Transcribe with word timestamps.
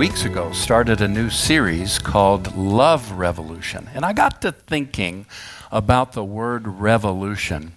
weeks 0.00 0.24
ago, 0.24 0.50
started 0.52 1.02
a 1.02 1.06
new 1.06 1.28
series 1.28 1.98
called 1.98 2.56
Love 2.56 3.12
Revolution. 3.12 3.86
And 3.92 4.02
I 4.02 4.14
got 4.14 4.40
to 4.40 4.50
thinking 4.50 5.26
about 5.70 6.14
the 6.14 6.24
word 6.24 6.66
revolution. 6.66 7.72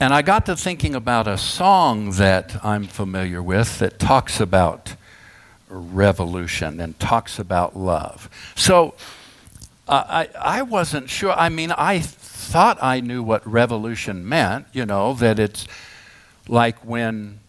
And 0.00 0.12
I 0.12 0.22
got 0.22 0.46
to 0.46 0.56
thinking 0.56 0.96
about 0.96 1.28
a 1.28 1.38
song 1.38 2.10
that 2.14 2.64
I'm 2.64 2.88
familiar 2.88 3.40
with 3.40 3.78
that 3.78 4.00
talks 4.00 4.40
about 4.40 4.96
revolution 5.68 6.80
and 6.80 6.98
talks 6.98 7.38
about 7.38 7.76
love. 7.76 8.28
So 8.56 8.94
uh, 9.86 10.02
I, 10.08 10.28
I 10.58 10.62
wasn't 10.62 11.08
sure. 11.08 11.30
I 11.30 11.48
mean, 11.48 11.70
I 11.70 12.00
thought 12.00 12.76
I 12.82 12.98
knew 12.98 13.22
what 13.22 13.46
revolution 13.46 14.28
meant, 14.28 14.66
you 14.72 14.84
know, 14.84 15.14
that 15.14 15.38
it's 15.38 15.68
like 16.48 16.76
when 16.84 17.39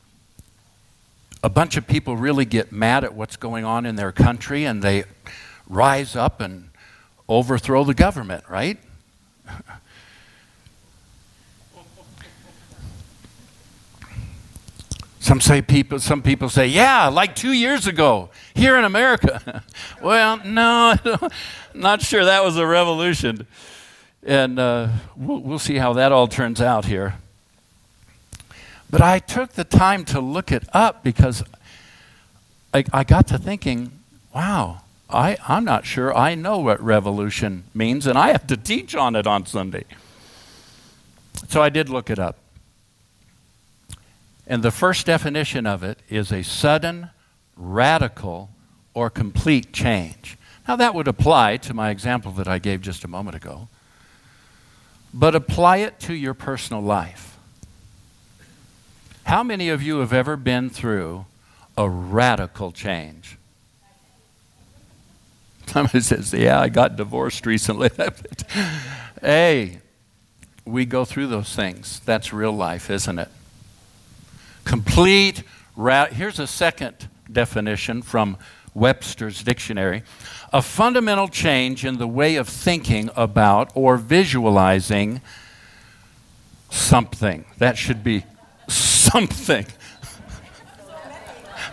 a 1.43 1.49
bunch 1.49 1.75
of 1.77 1.87
people 1.87 2.15
really 2.15 2.45
get 2.45 2.71
mad 2.71 3.03
at 3.03 3.13
what's 3.13 3.35
going 3.35 3.65
on 3.65 3.85
in 3.85 3.95
their 3.95 4.11
country 4.11 4.65
and 4.65 4.81
they 4.81 5.03
rise 5.67 6.15
up 6.15 6.39
and 6.41 6.69
overthrow 7.27 7.83
the 7.83 7.93
government, 7.93 8.43
right? 8.49 8.77
Some 15.19 15.39
say 15.39 15.61
people 15.61 15.99
some 15.99 16.23
people 16.23 16.49
say, 16.49 16.65
"Yeah, 16.65 17.07
like 17.07 17.35
2 17.35 17.51
years 17.51 17.85
ago 17.85 18.31
here 18.55 18.75
in 18.75 18.83
America." 18.83 19.63
well, 20.01 20.41
no, 20.43 20.95
not 21.75 22.01
sure 22.01 22.25
that 22.25 22.43
was 22.43 22.57
a 22.57 22.65
revolution. 22.65 23.45
And 24.23 24.57
uh, 24.57 24.89
we'll, 25.15 25.39
we'll 25.39 25.59
see 25.59 25.75
how 25.75 25.93
that 25.93 26.11
all 26.11 26.27
turns 26.27 26.59
out 26.59 26.85
here. 26.85 27.19
But 28.91 29.01
I 29.01 29.19
took 29.19 29.53
the 29.53 29.63
time 29.63 30.03
to 30.05 30.19
look 30.19 30.51
it 30.51 30.65
up 30.73 31.01
because 31.01 31.43
I, 32.73 32.83
I 32.91 33.03
got 33.05 33.27
to 33.27 33.37
thinking, 33.37 33.99
wow, 34.35 34.81
I, 35.09 35.37
I'm 35.47 35.63
not 35.63 35.85
sure 35.85 36.15
I 36.15 36.35
know 36.35 36.59
what 36.59 36.81
revolution 36.83 37.63
means, 37.73 38.05
and 38.05 38.17
I 38.17 38.33
have 38.33 38.45
to 38.47 38.57
teach 38.57 38.93
on 38.93 39.15
it 39.15 39.25
on 39.25 39.45
Sunday. 39.45 39.85
So 41.47 41.61
I 41.61 41.69
did 41.69 41.89
look 41.89 42.09
it 42.09 42.19
up. 42.19 42.37
And 44.45 44.61
the 44.61 44.71
first 44.71 45.05
definition 45.05 45.65
of 45.65 45.83
it 45.83 45.99
is 46.09 46.31
a 46.31 46.43
sudden, 46.43 47.09
radical, 47.55 48.49
or 48.93 49.09
complete 49.09 49.71
change. 49.71 50.37
Now, 50.67 50.75
that 50.75 50.93
would 50.93 51.07
apply 51.07 51.57
to 51.57 51.73
my 51.73 51.89
example 51.89 52.31
that 52.33 52.47
I 52.47 52.59
gave 52.59 52.81
just 52.81 53.05
a 53.05 53.07
moment 53.07 53.37
ago, 53.37 53.69
but 55.13 55.35
apply 55.35 55.77
it 55.77 55.99
to 56.01 56.13
your 56.13 56.33
personal 56.33 56.81
life. 56.81 57.30
How 59.23 59.43
many 59.43 59.69
of 59.69 59.81
you 59.81 59.99
have 59.99 60.13
ever 60.13 60.35
been 60.35 60.69
through 60.69 61.25
a 61.77 61.89
radical 61.89 62.71
change? 62.71 63.37
Somebody 65.67 66.01
says, 66.01 66.33
Yeah, 66.33 66.59
I 66.59 66.69
got 66.69 66.95
divorced 66.95 67.45
recently. 67.45 67.89
hey, 69.21 69.79
we 70.65 70.85
go 70.85 71.05
through 71.05 71.27
those 71.27 71.55
things. 71.55 72.01
That's 72.01 72.33
real 72.33 72.51
life, 72.51 72.89
isn't 72.89 73.19
it? 73.19 73.29
Complete, 74.65 75.43
ra- 75.75 76.07
here's 76.07 76.39
a 76.39 76.47
second 76.47 77.09
definition 77.31 78.01
from 78.01 78.37
Webster's 78.73 79.43
dictionary 79.43 80.03
a 80.53 80.61
fundamental 80.61 81.29
change 81.29 81.85
in 81.85 81.97
the 81.97 82.07
way 82.07 82.35
of 82.35 82.47
thinking 82.49 83.09
about 83.15 83.71
or 83.73 83.95
visualizing 83.95 85.21
something. 86.69 87.45
That 87.57 87.77
should 87.77 88.03
be 88.03 88.25
something. 89.11 89.65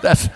That's. 0.02 0.28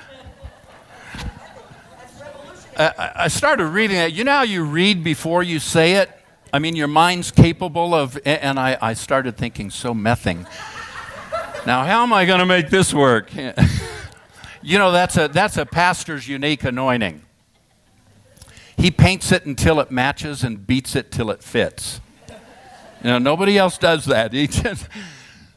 I, 2.75 3.29
started 3.29 3.67
reading 3.67 3.97
it. 3.97 4.13
You 4.13 4.25
know 4.25 4.33
how 4.33 4.43
you 4.43 4.65
read 4.65 5.05
before 5.05 5.43
you 5.43 5.59
say 5.59 5.95
it? 5.97 6.11
I 6.53 6.59
mean, 6.59 6.75
your 6.75 6.89
mind's 6.89 7.31
capable 7.31 7.95
of, 7.95 8.19
and 8.25 8.59
I, 8.59 8.79
I 8.81 8.95
started 8.95 9.37
thinking, 9.37 9.71
so 9.71 9.93
mething. 9.93 10.47
Now, 11.67 11.85
how 11.85 12.03
am 12.03 12.13
I 12.13 12.25
going 12.25 12.41
to 12.41 12.47
make 12.47 12.71
this 12.71 12.95
work? 12.95 13.31
you 14.63 14.79
know, 14.79 14.91
that's 14.91 15.17
a, 15.17 15.29
that's 15.29 15.59
a 15.59 15.67
pastor's 15.67 16.27
unique 16.27 16.65
anointing. 16.65 17.23
He 18.77 18.91
paints 18.91 19.33
it 19.33 19.45
until 19.45 19.79
it 19.79 19.91
matches 19.91 20.43
and 20.43 20.67
beats 20.67 20.97
it 20.97 21.13
till 21.13 21.31
it 21.31 21.43
fits. 21.43 22.01
You 23.03 23.11
know, 23.11 23.19
nobody 23.19 23.59
else 23.59 23.79
does 23.79 24.07
that. 24.07 24.33
He 24.43 24.47
just, 24.47 24.89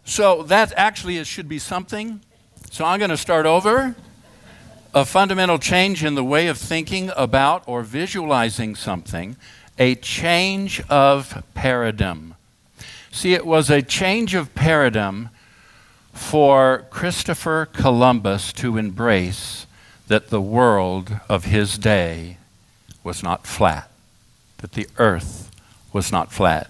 so 0.05 0.43
that 0.43 0.71
actually 0.77 1.17
it 1.17 1.27
should 1.27 1.49
be 1.49 1.59
something. 1.59 2.21
So 2.71 2.85
I'm 2.85 2.99
going 2.99 3.09
to 3.09 3.17
start 3.17 3.45
over. 3.45 3.95
A 4.93 5.03
fundamental 5.03 5.59
change 5.59 6.05
in 6.05 6.15
the 6.15 6.23
way 6.23 6.47
of 6.47 6.57
thinking 6.57 7.11
about 7.17 7.63
or 7.67 7.81
visualizing 7.83 8.75
something, 8.75 9.35
a 9.77 9.95
change 9.95 10.81
of 10.89 11.43
paradigm. 11.53 12.35
See, 13.11 13.33
it 13.33 13.45
was 13.45 13.69
a 13.69 13.81
change 13.81 14.33
of 14.35 14.55
paradigm 14.55 15.29
for 16.13 16.85
Christopher 16.89 17.65
Columbus 17.65 18.53
to 18.53 18.77
embrace 18.77 19.65
that 20.07 20.29
the 20.29 20.39
world 20.39 21.19
of 21.27 21.45
his 21.45 21.77
day 21.77 22.37
was 23.03 23.21
not 23.21 23.45
flat, 23.45 23.89
that 24.59 24.73
the 24.73 24.87
earth 24.97 25.51
was 25.91 26.11
not 26.11 26.31
flat. 26.31 26.69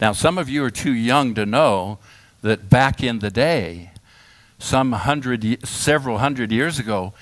Now, 0.00 0.12
some 0.12 0.38
of 0.38 0.48
you 0.48 0.64
are 0.64 0.70
too 0.70 0.92
young 0.92 1.34
to 1.34 1.44
know 1.44 1.98
that 2.42 2.70
back 2.70 3.02
in 3.02 3.18
the 3.18 3.30
day, 3.30 3.90
some 4.58 4.92
hundred, 4.92 5.66
several 5.66 6.18
hundred 6.18 6.52
years 6.52 6.78
ago, 6.78 7.12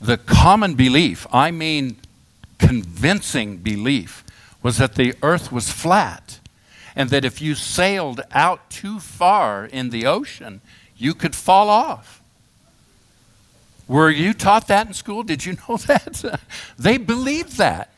the 0.00 0.16
common 0.16 0.74
belief, 0.74 1.26
I 1.32 1.50
mean 1.50 1.96
convincing 2.58 3.58
belief, 3.58 4.24
was 4.62 4.78
that 4.78 4.94
the 4.94 5.14
earth 5.22 5.50
was 5.50 5.70
flat 5.70 6.38
and 6.94 7.10
that 7.10 7.24
if 7.24 7.40
you 7.40 7.54
sailed 7.54 8.20
out 8.32 8.70
too 8.70 9.00
far 9.00 9.64
in 9.64 9.90
the 9.90 10.06
ocean, 10.06 10.60
you 10.96 11.14
could 11.14 11.34
fall 11.34 11.68
off. 11.68 12.22
Were 13.88 14.10
you 14.10 14.32
taught 14.32 14.68
that 14.68 14.86
in 14.86 14.92
school? 14.92 15.22
Did 15.22 15.44
you 15.44 15.56
know 15.68 15.76
that? 15.76 16.40
they 16.78 16.98
believed 16.98 17.58
that. 17.58 17.91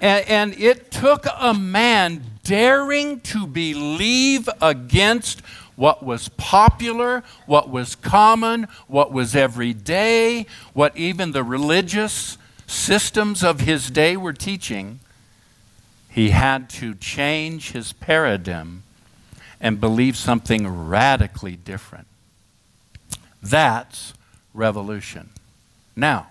And, 0.00 0.28
and, 0.28 0.60
it 0.60 0.90
took 0.90 1.26
a 1.38 1.54
man 1.54 2.22
daring 2.44 3.20
to 3.20 3.46
believe 3.46 4.48
against 4.60 5.40
what 5.74 6.02
was 6.02 6.28
popular, 6.30 7.22
what 7.46 7.68
was 7.68 7.94
common, 7.94 8.66
what 8.88 9.12
was 9.12 9.36
everyday, 9.36 10.46
what 10.72 10.96
even 10.96 11.32
the 11.32 11.44
religious 11.44 12.38
systems 12.66 13.44
of 13.44 13.60
his 13.60 13.90
day 13.90 14.16
were 14.16 14.32
teaching. 14.32 15.00
He 16.10 16.30
had 16.30 16.68
to 16.70 16.94
change 16.94 17.72
his 17.72 17.92
paradigm 17.92 18.82
and 19.60 19.80
believe 19.80 20.16
something 20.16 20.66
radically 20.88 21.56
different. 21.56 22.06
That's 23.42 24.14
revolution. 24.54 25.30
Now, 25.94 26.28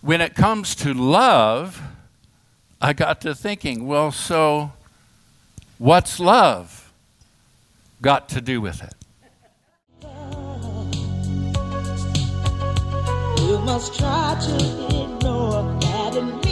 when 0.00 0.20
it 0.20 0.34
comes 0.34 0.74
to 0.76 0.94
love, 0.94 1.82
I 2.80 2.92
got 2.92 3.22
to 3.22 3.34
thinking, 3.34 3.86
well, 3.86 4.12
so 4.12 4.72
what's 5.78 6.20
love 6.20 6.92
got 8.02 8.28
to 8.30 8.40
do 8.40 8.60
with 8.60 8.82
it? 8.82 8.94
You 13.40 13.58
must 13.58 13.98
try 13.98 14.36
to 14.40 14.54
ignore 14.56 15.62
that 15.80 16.45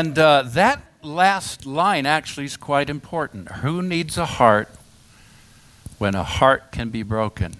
And 0.00 0.18
uh, 0.18 0.44
that 0.46 0.82
last 1.02 1.66
line 1.66 2.06
actually 2.06 2.46
is 2.46 2.56
quite 2.56 2.88
important. 2.88 3.50
Who 3.56 3.82
needs 3.82 4.16
a 4.16 4.24
heart 4.24 4.70
when 5.98 6.14
a 6.14 6.24
heart 6.24 6.72
can 6.72 6.88
be 6.88 7.02
broken? 7.02 7.58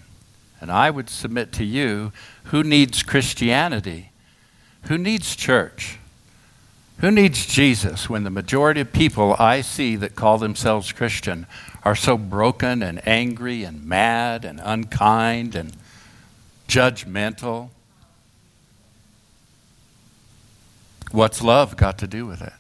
And 0.59 0.73
I 0.73 0.89
would 0.89 1.11
submit 1.11 1.53
to 1.53 1.65
you 1.65 2.13
who 2.45 2.63
needs 2.63 3.03
Christianity? 3.03 4.13
Who 4.85 4.97
needs 4.97 5.37
church? 5.37 5.99
Who 7.01 7.11
needs 7.11 7.45
Jesus 7.45 8.09
when 8.09 8.25
the 8.25 8.31
majority 8.31 8.81
of 8.81 8.91
people 8.91 9.37
I 9.39 9.61
see 9.61 9.95
that 9.97 10.17
call 10.17 10.39
themselves 10.39 10.93
Christian 10.93 11.47
are 11.83 11.95
so 11.95 12.17
broken 12.17 12.83
and 12.83 13.07
angry 13.07 13.65
and 13.65 13.85
mad 13.85 14.47
and 14.47 14.63
unkind 14.65 15.55
and 15.55 15.77
judgmental? 16.67 17.69
What's 21.13 21.43
love 21.43 21.77
got 21.77 21.99
to 21.99 22.07
do 22.07 22.27
with 22.27 22.41
it? 22.43 22.53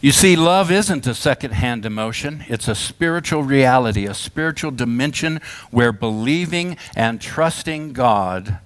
You 0.00 0.12
see, 0.12 0.36
love 0.36 0.70
isn't 0.70 1.08
a 1.08 1.14
second-hand 1.14 1.84
emotion. 1.84 2.44
It's 2.48 2.68
a 2.68 2.74
spiritual 2.76 3.42
reality, 3.42 4.06
a 4.06 4.14
spiritual 4.14 4.70
dimension 4.70 5.40
where 5.72 5.90
believing 5.90 6.76
and 6.94 7.20
trusting 7.20 7.94
God 7.94 8.58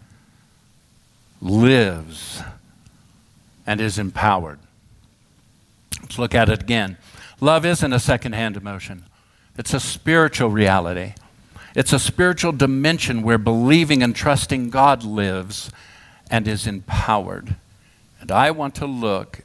lives 1.41 2.43
and 3.67 3.81
is 3.81 3.99
empowered. 3.99 4.59
Let's 6.03 6.19
look 6.19 6.35
at 6.35 6.51
it 6.51 6.63
again. 6.63 6.99
Love 7.41 7.65
isn't 7.65 7.93
a 7.93 7.99
second-hand 7.99 8.59
emotion. 8.59 9.07
It's 9.57 9.73
a 9.73 9.81
spiritual 9.81 10.51
reality. 10.51 11.15
It's 11.75 11.93
a 11.93 11.99
spiritual 11.99 12.53
dimension 12.53 13.23
where 13.23 13.39
believing 13.39 14.03
and 14.03 14.15
trusting 14.15 14.71
God 14.71 15.05
lives 15.05 15.71
and 16.31 16.47
is 16.47 16.67
empowered. 16.67 17.57
And 18.21 18.31
I 18.31 18.51
want 18.51 18.75
to 18.77 18.87
look 18.87 19.41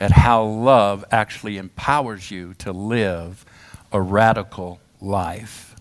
at 0.00 0.12
how 0.12 0.44
love 0.44 1.04
actually 1.10 1.58
empowers 1.58 2.30
you 2.30 2.54
to 2.54 2.72
live 2.72 3.44
a 3.92 4.00
radical 4.00 4.80
life. 5.00 5.76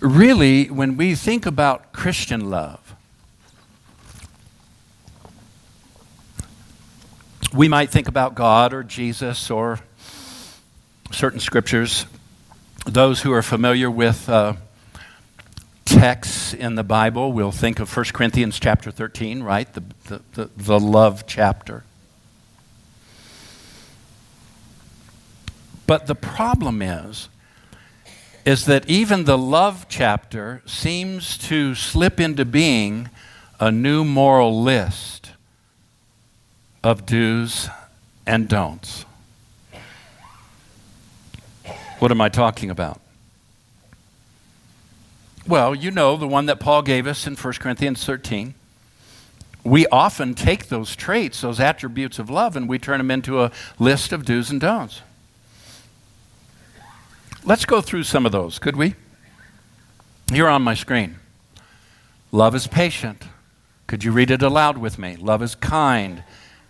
Really, 0.00 0.66
when 0.66 0.96
we 0.96 1.14
think 1.14 1.44
about 1.44 1.92
Christian 1.92 2.50
love, 2.50 2.94
we 7.52 7.68
might 7.68 7.90
think 7.90 8.08
about 8.08 8.34
God 8.34 8.72
or 8.72 8.82
Jesus 8.82 9.50
or 9.50 9.80
certain 11.10 11.40
scriptures. 11.40 12.06
Those 12.86 13.22
who 13.22 13.32
are 13.32 13.42
familiar 13.42 13.90
with 13.90 14.28
uh, 14.28 14.54
texts 15.84 16.54
in 16.54 16.74
the 16.74 16.84
Bible, 16.84 17.32
we'll 17.32 17.52
think 17.52 17.80
of 17.80 17.94
1 17.94 18.06
Corinthians 18.12 18.58
chapter 18.60 18.90
13, 18.90 19.42
right? 19.42 19.72
The, 19.72 19.82
the, 20.06 20.20
the, 20.34 20.50
the 20.56 20.80
love 20.80 21.26
chapter. 21.26 21.84
But 25.86 26.06
the 26.06 26.14
problem 26.14 26.82
is, 26.82 27.28
is 28.44 28.66
that 28.66 28.88
even 28.88 29.24
the 29.24 29.38
love 29.38 29.86
chapter 29.88 30.62
seems 30.66 31.36
to 31.38 31.74
slip 31.74 32.20
into 32.20 32.44
being 32.44 33.10
a 33.60 33.70
new 33.70 34.04
moral 34.04 34.62
list 34.62 35.32
of 36.82 37.04
do's 37.06 37.68
and 38.26 38.48
don'ts. 38.48 39.04
What 41.98 42.10
am 42.10 42.20
I 42.20 42.28
talking 42.28 42.70
about? 42.70 43.00
Well, 45.46 45.74
you 45.74 45.90
know, 45.90 46.16
the 46.16 46.28
one 46.28 46.46
that 46.46 46.60
Paul 46.60 46.82
gave 46.82 47.06
us 47.06 47.26
in 47.26 47.34
1 47.34 47.54
Corinthians 47.54 48.04
13. 48.04 48.54
We 49.64 49.86
often 49.88 50.34
take 50.34 50.68
those 50.68 50.94
traits, 50.94 51.40
those 51.40 51.58
attributes 51.58 52.18
of 52.18 52.30
love, 52.30 52.54
and 52.54 52.68
we 52.68 52.78
turn 52.78 52.98
them 52.98 53.10
into 53.10 53.42
a 53.42 53.50
list 53.78 54.12
of 54.12 54.24
do's 54.24 54.50
and 54.50 54.60
don'ts. 54.60 55.02
Let's 57.44 57.64
go 57.64 57.80
through 57.80 58.04
some 58.04 58.26
of 58.26 58.32
those, 58.32 58.58
could 58.58 58.76
we? 58.76 58.94
Here 60.30 60.48
on 60.48 60.62
my 60.62 60.74
screen. 60.74 61.16
Love 62.30 62.54
is 62.54 62.66
patient. 62.66 63.24
Could 63.86 64.04
you 64.04 64.12
read 64.12 64.30
it 64.30 64.42
aloud 64.42 64.78
with 64.78 64.98
me? 64.98 65.16
Love 65.16 65.42
is 65.42 65.54
kind. 65.54 66.22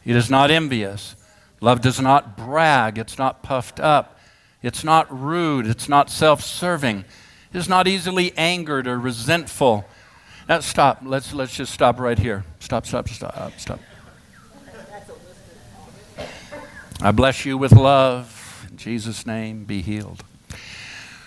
It 0.04 0.16
is 0.16 0.30
not 0.30 0.50
envious. 0.50 1.16
Love 1.60 1.80
does 1.80 2.00
not 2.00 2.36
brag. 2.36 2.96
It's 2.96 3.19
not 3.19 3.42
puffed 3.42 3.80
up. 3.80 4.17
It's 4.62 4.82
not 4.82 5.06
rude. 5.16 5.66
It's 5.66 5.88
not 5.88 6.10
self 6.10 6.43
serving 6.43 7.05
It's 7.52 7.69
not 7.69 7.87
easily 7.87 8.37
angered 8.37 8.87
or 8.87 8.99
resentful. 8.99 9.84
Now, 10.49 10.60
stop. 10.60 11.00
Let's, 11.05 11.32
let's 11.32 11.55
just 11.55 11.72
stop 11.72 12.00
right 12.00 12.19
here. 12.19 12.44
Stop, 12.60 12.87
stop, 12.87 13.08
stop, 13.08 13.52
stop. 13.58 13.81
I 17.00 17.12
bless 17.12 17.44
you 17.44 17.56
with 17.56 17.72
love. 17.72 18.66
In 18.70 18.76
Jesus' 18.76 19.26
name, 19.26 19.64
be 19.64 19.82
healed. 19.82 20.25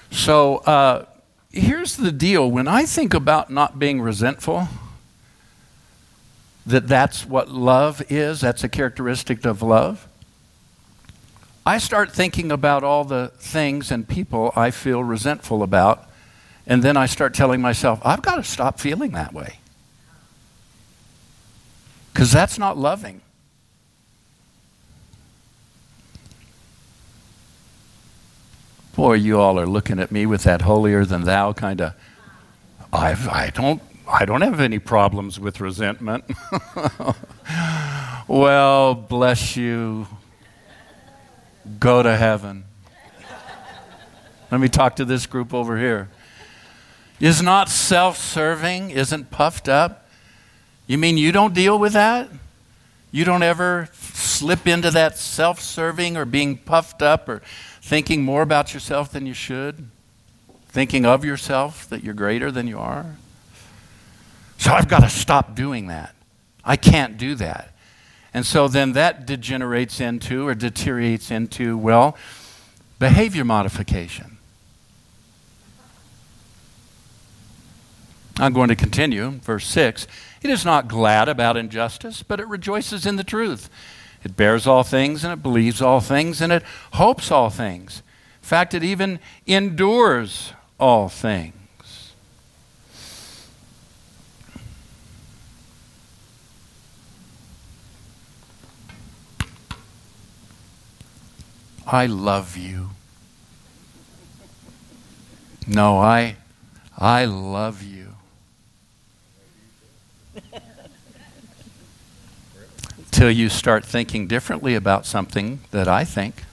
So, 0.10 0.57
uh, 0.57 1.06
here's 1.51 1.95
the 1.95 2.12
deal. 2.12 2.51
When 2.51 2.68
I 2.68 2.84
think 2.84 3.13
about 3.13 3.50
not 3.50 3.80
being 3.80 4.01
resentful, 4.01 4.68
that 6.66 6.88
that's 6.88 7.25
what 7.25 7.50
love 7.50 8.01
is, 8.10 8.42
that's 8.42 8.63
a 8.63 8.69
characteristic 8.69 9.45
of 9.45 9.62
love. 9.62 10.07
I 11.66 11.78
start 11.78 12.12
thinking 12.12 12.52
about 12.52 12.84
all 12.84 13.04
the 13.04 13.31
things 13.38 13.92
and 13.92 14.08
people 14.08 14.52
I 14.56 14.72
feel 14.72 15.04
resentful 15.04 15.62
about 15.62 16.08
and 16.68 16.84
then 16.84 16.96
I 16.96 17.06
start 17.06 17.34
telling 17.34 17.62
myself, 17.62 18.00
I've 18.04 18.22
got 18.22 18.36
to 18.36 18.44
stop 18.44 18.80
feeling 18.80 19.12
that 19.12 19.34
way. 19.34 19.60
Because 22.13 22.31
that's 22.31 22.58
not 22.58 22.78
loving. 22.78 23.22
Boy, 28.96 29.13
you 29.13 29.40
all 29.40 29.60
are 29.60 29.66
looking 29.66 30.00
at 30.00 30.12
me 30.12 30.25
with 30.25 30.44
that 30.44 30.62
holier 30.62 31.06
than 31.06 31.24
thou 31.24 31.54
kind 31.54 31.81
of. 31.81 31.94
I 32.94 33.16
I 33.31 33.50
don't 33.50 33.81
I 34.08 34.25
don't 34.25 34.42
have 34.42 34.60
any 34.60 34.80
problems 34.80 35.40
with 35.40 35.62
resentment. 35.62 36.25
well, 38.28 38.94
bless 38.94 39.56
you. 39.56 40.08
Go 41.80 42.04
to 42.04 42.16
heaven. 42.16 42.66
Let 44.52 44.60
me 44.60 44.68
talk 44.68 44.98
to 44.98 45.06
this 45.06 45.25
group 45.25 45.54
over 45.54 45.78
here 45.78 46.10
is 47.22 47.42
not 47.42 47.69
self 47.69 48.18
serving, 48.18 48.90
isn't 48.90 49.30
puffed 49.30 49.69
up. 49.69 50.08
You 50.88 50.98
mean 50.98 51.18
you 51.18 51.31
don't 51.31 51.54
deal 51.54 51.78
with 51.78 51.94
that? 51.94 52.30
You 53.12 53.24
don't 53.24 53.44
ever 53.44 53.90
slip 53.94 54.68
into 54.68 54.90
that 54.92 55.18
self 55.18 55.62
serving 55.62 56.18
or 56.18 56.25
being 56.25 56.58
puffed 56.58 57.02
up 57.02 57.30
or 57.30 57.42
thinking 57.81 58.24
more 58.24 58.42
about 58.42 58.74
yourself 58.74 59.12
than 59.12 59.25
you 59.25 59.34
should? 59.34 59.88
Thinking 60.69 61.06
of 61.06 61.24
yourself 61.24 61.88
that 61.90 62.04
you're 62.04 62.13
greater 62.13 62.52
than 62.52 62.68
you 62.68 62.80
are? 62.80 63.18
So 64.58 64.72
I've 64.72 64.88
got 64.88 65.02
to 65.02 65.10
stop 65.10 65.56
doing 65.56 65.88
that. 65.88 66.16
I 66.63 66.75
can't 66.75 67.18
do 67.18 67.36
that. 67.36 67.74
And 68.33 68.45
so 68.45 68.68
then 68.68 68.94
that 68.94 69.25
degenerates 69.25 70.00
into 70.00 70.48
or 70.48 70.56
deteriorates 70.56 71.31
into, 71.31 71.77
well, 71.77 72.17
behavior 73.00 73.44
modification. 73.44 74.38
I'm 78.38 78.53
going 78.53 78.70
to 78.70 78.75
continue, 78.75 79.32
verse 79.32 79.67
6. 79.67 80.08
It 80.41 80.50
is 80.50 80.65
not 80.65 80.88
glad 80.88 81.29
about 81.29 81.58
injustice, 81.58 82.24
but 82.24 82.39
it 82.39 82.48
rejoices 82.48 83.05
in 83.05 83.17
the 83.17 83.24
truth. 83.24 83.70
It 84.24 84.38
bears 84.38 84.65
all 84.65 84.84
things, 84.84 85.24
and 85.24 85.34
it 85.34 85.44
believes 85.44 85.82
all 85.82 86.00
things, 86.00 86.41
and 86.41 86.51
it 86.53 86.63
hopes 86.94 87.32
all 87.32 87.50
things. 87.50 88.01
In 88.41 88.48
fact, 88.48 88.74
it 88.74 88.84
even 88.84 89.20
endures 89.46 90.53
all 90.79 91.10
things. 91.10 91.53
I 101.85 102.05
love 102.05 102.57
you. 102.57 102.91
No, 105.67 106.00
I 106.00 106.35
I 106.97 107.25
love 107.25 107.81
you. 107.83 108.13
Till 113.11 113.31
you 113.31 113.50
start 113.50 113.83
thinking 113.85 114.27
differently 114.27 114.75
about 114.75 115.05
something 115.05 115.61
that 115.71 115.88
I 115.88 116.03
think. 116.03 116.43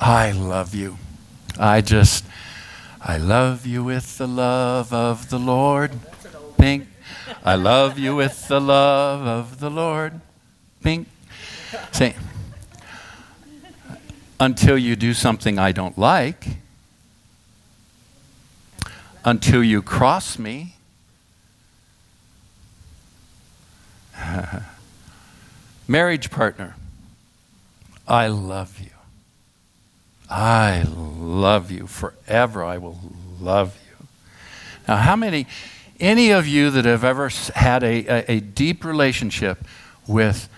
I 0.00 0.32
love 0.32 0.74
you. 0.74 0.98
I 1.58 1.80
just, 1.80 2.24
I 3.00 3.16
love 3.16 3.64
you 3.64 3.82
with 3.84 4.18
the 4.18 4.26
love 4.26 4.92
of 4.92 5.30
the 5.30 5.38
Lord. 5.38 5.92
Think, 6.58 6.88
I 7.44 7.54
love 7.54 7.98
you 7.98 8.14
with 8.14 8.48
the 8.48 8.60
love 8.60 9.26
of 9.26 9.60
the 9.60 9.70
Lord. 9.70 10.20
Pink. 10.84 11.08
Say, 11.92 12.14
until 14.38 14.76
you 14.76 14.94
do 14.96 15.14
something 15.14 15.58
I 15.58 15.72
don't 15.72 15.96
like, 15.96 16.46
until 19.24 19.64
you 19.64 19.80
cross 19.80 20.38
me. 20.38 20.74
Marriage 25.88 26.30
partner, 26.30 26.76
I 28.06 28.26
love 28.26 28.78
you. 28.78 28.90
I 30.28 30.84
love 30.86 31.70
you 31.70 31.86
forever. 31.86 32.62
I 32.62 32.76
will 32.76 32.98
love 33.40 33.74
you. 33.88 34.06
Now, 34.86 34.96
how 34.96 35.16
many, 35.16 35.46
any 35.98 36.30
of 36.30 36.46
you 36.46 36.68
that 36.70 36.84
have 36.84 37.04
ever 37.04 37.30
had 37.54 37.82
a, 37.82 38.06
a, 38.06 38.32
a 38.32 38.40
deep 38.40 38.84
relationship 38.84 39.64
with 40.06 40.50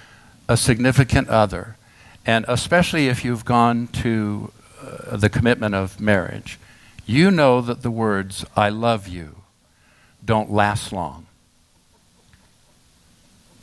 a 0.48 0.56
significant 0.56 1.28
other, 1.28 1.76
and 2.24 2.44
especially 2.48 3.08
if 3.08 3.24
you've 3.24 3.44
gone 3.44 3.88
to 3.88 4.52
uh, 4.80 5.16
the 5.16 5.28
commitment 5.28 5.74
of 5.74 6.00
marriage, 6.00 6.58
you 7.06 7.30
know 7.30 7.60
that 7.60 7.82
the 7.82 7.90
words, 7.90 8.44
I 8.56 8.68
love 8.68 9.08
you, 9.08 9.36
don't 10.24 10.50
last 10.50 10.92
long. 10.92 11.26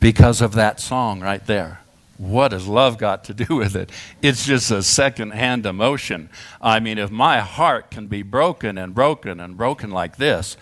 because 0.04 0.42
of 0.42 0.52
that 0.52 0.80
song 0.80 1.20
right 1.20 1.46
there. 1.46 1.80
What 2.18 2.52
has 2.52 2.66
love 2.66 2.98
got 2.98 3.24
to 3.24 3.32
do 3.32 3.56
with 3.56 3.74
it? 3.74 3.88
It's 4.20 4.44
just 4.44 4.70
a 4.70 4.82
second-hand 4.82 5.64
emotion. 5.64 6.28
I 6.60 6.78
mean, 6.78 6.98
if 6.98 7.10
my 7.10 7.40
heart 7.40 7.90
can 7.90 8.06
be 8.06 8.22
broken 8.22 8.76
and 8.76 8.94
broken 8.94 9.40
and 9.40 9.56
broken 9.56 9.90
like 9.90 10.18
this, 10.18 10.58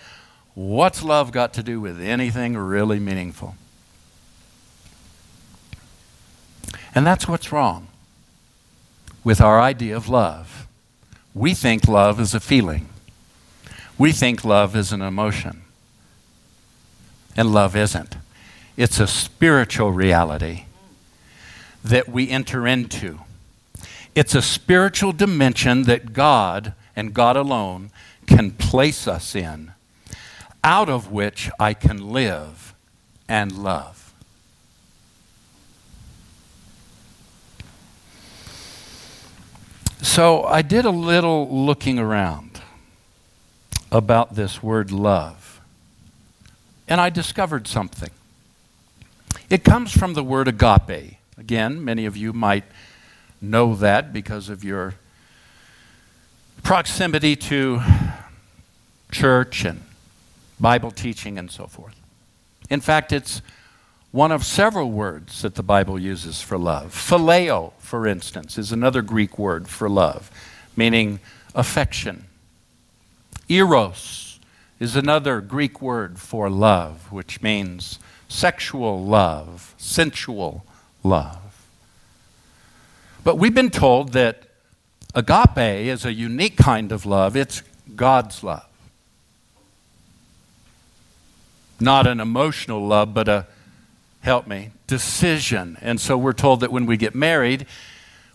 what's 0.55 1.03
love 1.03 1.33
got 1.33 1.53
to 1.55 1.63
do 1.65 1.81
with 1.81 2.01
anything 2.01 2.57
really 2.57 3.01
meaningful? 3.01 3.57
And 6.95 7.07
that's 7.07 7.27
what's 7.27 7.53
wrong 7.53 7.89
with 9.25 9.41
our 9.41 9.61
idea 9.61 9.97
of 9.97 10.09
love. 10.09 10.67
We 11.35 11.55
think 11.55 11.89
love 11.89 12.21
is 12.21 12.35
a 12.35 12.41
feeling, 12.41 12.89
we 13.99 14.13
think 14.13 14.45
love 14.45 14.77
is 14.77 14.93
an 14.93 15.03
emotion. 15.03 15.63
And 17.35 17.53
love 17.53 17.75
isn't. 17.75 18.17
It's 18.77 19.01
a 19.01 19.07
spiritual 19.07 19.91
reality 19.91 20.65
that 21.83 22.09
we 22.09 22.29
enter 22.29 22.67
into. 22.67 23.21
It's 24.15 24.35
a 24.35 24.43
spiritual 24.43 25.13
dimension 25.13 25.85
that 25.85 26.13
God 26.13 26.75
and 26.95 27.15
God 27.15 27.37
alone 27.37 27.91
can 28.27 28.51
place 28.51 29.09
us 29.09 29.35
in, 29.35 29.73
out 30.63 30.89
of 30.89 31.11
which 31.11 31.51
I 31.59 31.73
can 31.73 32.13
live 32.13 32.75
and 33.29 33.53
love. 33.53 34.02
So 40.03 40.43
I 40.43 40.63
did 40.63 40.85
a 40.85 40.91
little 40.91 41.49
looking 41.49 42.01
around 42.01 42.61
about 43.93 44.35
this 44.35 44.61
word 44.61 44.91
love, 44.91 45.61
and 46.89 47.01
I 47.01 47.09
discovered 47.09 47.69
something. 47.69 48.11
It 49.49 49.63
comes 49.63 49.97
from 49.97 50.15
the 50.15 50.25
word 50.25 50.49
agape. 50.49 51.19
Again, 51.39 51.85
many 51.85 52.05
of 52.05 52.17
you 52.17 52.33
might 52.33 52.65
know 53.41 53.77
that 53.77 54.13
because 54.13 54.49
of 54.49 54.65
your 54.65 54.95
proximity 56.65 57.37
to 57.37 57.81
church 59.13 59.65
and 59.65 59.85
Bible 60.59 60.91
teaching 60.91 61.39
and 61.39 61.49
so 61.49 61.69
forth. 61.69 61.95
In 62.69 62.81
fact, 62.81 63.13
it's 63.13 63.41
one 64.13 64.31
of 64.31 64.45
several 64.45 64.91
words 64.91 65.41
that 65.41 65.55
the 65.55 65.63
Bible 65.63 65.99
uses 65.99 66.43
for 66.43 66.59
love. 66.59 66.95
Phileo, 66.95 67.73
for 67.79 68.07
instance, 68.07 68.59
is 68.59 68.71
another 68.71 69.01
Greek 69.01 69.39
word 69.39 69.69
for 69.69 69.89
love, 69.89 70.31
meaning 70.77 71.19
affection. 71.55 72.27
Eros 73.49 74.39
is 74.79 74.97
another 74.97 75.41
Greek 75.41 75.81
word 75.81 76.19
for 76.19 76.51
love, 76.51 77.11
which 77.11 77.41
means 77.41 77.99
sexual 78.29 79.03
love, 79.03 79.75
sensual 79.79 80.65
love. 81.03 81.39
But 83.25 83.37
we've 83.39 83.55
been 83.55 83.71
told 83.71 84.13
that 84.13 84.43
agape 85.15 85.87
is 85.87 86.05
a 86.05 86.13
unique 86.13 86.57
kind 86.57 86.93
of 86.93 87.07
love, 87.07 87.35
it's 87.35 87.63
God's 87.97 88.45
love. 88.45 88.67
Not 91.81 92.07
an 92.07 92.21
emotional 92.21 92.87
love, 92.87 93.15
but 93.15 93.29
a 93.29 93.47
help 94.23 94.47
me, 94.47 94.71
decision. 94.87 95.77
And 95.83 96.01
so 96.01 96.17
we're 96.17 96.33
told 96.33 96.61
that 96.61 96.73
when 96.73 96.87
we 96.87 96.97
get 96.97 97.15
married, 97.15 97.67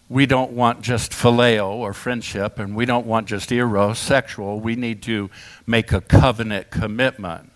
we 0.09 0.25
don't 0.25 0.51
want 0.51 0.81
just 0.81 1.11
phileo 1.11 1.67
or 1.69 1.93
friendship, 1.93 2.59
and 2.59 2.75
we 2.75 2.85
don't 2.85 3.05
want 3.05 3.27
just 3.27 3.51
eros, 3.51 3.99
sexual. 3.99 4.59
We 4.59 4.75
need 4.75 5.01
to 5.03 5.29
make 5.65 5.91
a 5.91 5.99
covenant 5.99 6.69
commitment. 6.69 7.51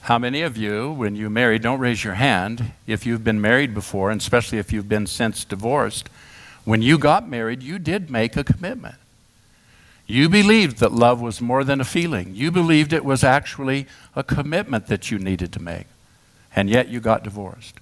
How 0.00 0.18
many 0.18 0.42
of 0.42 0.56
you, 0.56 0.90
when 0.92 1.14
you 1.14 1.30
marry, 1.30 1.58
don't 1.58 1.78
raise 1.78 2.02
your 2.02 2.14
hand 2.14 2.72
if 2.86 3.04
you've 3.06 3.22
been 3.22 3.40
married 3.40 3.74
before, 3.74 4.10
and 4.10 4.20
especially 4.20 4.58
if 4.58 4.72
you've 4.72 4.88
been 4.88 5.06
since 5.06 5.44
divorced? 5.44 6.08
When 6.64 6.82
you 6.82 6.98
got 6.98 7.28
married, 7.28 7.62
you 7.62 7.78
did 7.78 8.10
make 8.10 8.36
a 8.36 8.42
commitment. 8.42 8.96
You 10.10 10.30
believed 10.30 10.78
that 10.78 10.90
love 10.90 11.20
was 11.20 11.42
more 11.42 11.64
than 11.64 11.82
a 11.82 11.84
feeling. 11.84 12.34
You 12.34 12.50
believed 12.50 12.94
it 12.94 13.04
was 13.04 13.22
actually 13.22 13.86
a 14.16 14.24
commitment 14.24 14.86
that 14.86 15.10
you 15.10 15.18
needed 15.18 15.52
to 15.52 15.60
make. 15.60 15.86
And 16.56 16.70
yet 16.70 16.88
you 16.88 16.98
got 16.98 17.22
divorced. 17.22 17.74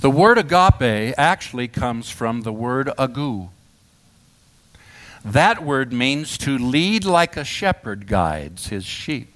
The 0.00 0.08
word 0.08 0.38
agape 0.38 1.14
actually 1.18 1.68
comes 1.68 2.08
from 2.08 2.40
the 2.40 2.52
word 2.54 2.90
agu. 2.98 3.50
That 5.22 5.62
word 5.62 5.92
means 5.92 6.38
to 6.38 6.56
lead 6.56 7.04
like 7.04 7.36
a 7.36 7.44
shepherd 7.44 8.06
guides 8.06 8.68
his 8.68 8.86
sheep. 8.86 9.28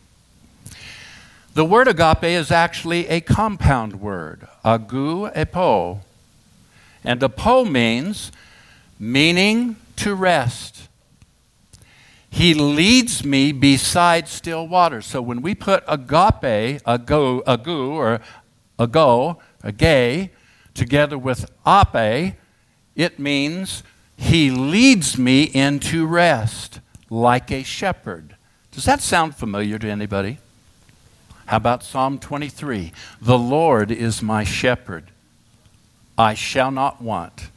The 1.52 1.66
word 1.66 1.86
agape 1.88 2.24
is 2.24 2.50
actually 2.50 3.08
a 3.08 3.20
compound 3.20 4.00
word, 4.00 4.48
agu 4.64 5.30
epo, 5.34 6.00
and 7.04 7.20
the 7.20 7.26
apo 7.26 7.64
means 7.64 8.32
meaning 8.98 9.76
to 9.96 10.14
rest. 10.14 10.88
He 12.28 12.54
leads 12.54 13.24
me 13.24 13.50
beside 13.52 14.28
still 14.28 14.68
waters. 14.68 15.06
So 15.06 15.20
when 15.20 15.42
we 15.42 15.54
put 15.54 15.82
agape, 15.88 16.80
ago, 16.86 17.42
agu, 17.46 17.90
or 17.92 18.20
ago, 18.78 19.38
a 19.62 19.72
gay, 19.72 20.30
together 20.74 21.18
with 21.18 21.50
ape, 21.66 22.34
it 22.94 23.18
means 23.18 23.82
he 24.16 24.50
leads 24.50 25.18
me 25.18 25.44
into 25.44 26.06
rest 26.06 26.80
like 27.08 27.50
a 27.50 27.62
shepherd. 27.62 28.36
Does 28.70 28.84
that 28.84 29.00
sound 29.00 29.34
familiar 29.34 29.78
to 29.78 29.88
anybody? 29.88 30.38
How 31.46 31.56
about 31.56 31.82
Psalm 31.82 32.18
23? 32.18 32.92
The 33.20 33.38
Lord 33.38 33.90
is 33.90 34.22
my 34.22 34.44
shepherd. 34.44 35.10
I 36.20 36.34
shall 36.34 36.70
not 36.70 37.00
want. 37.00 37.48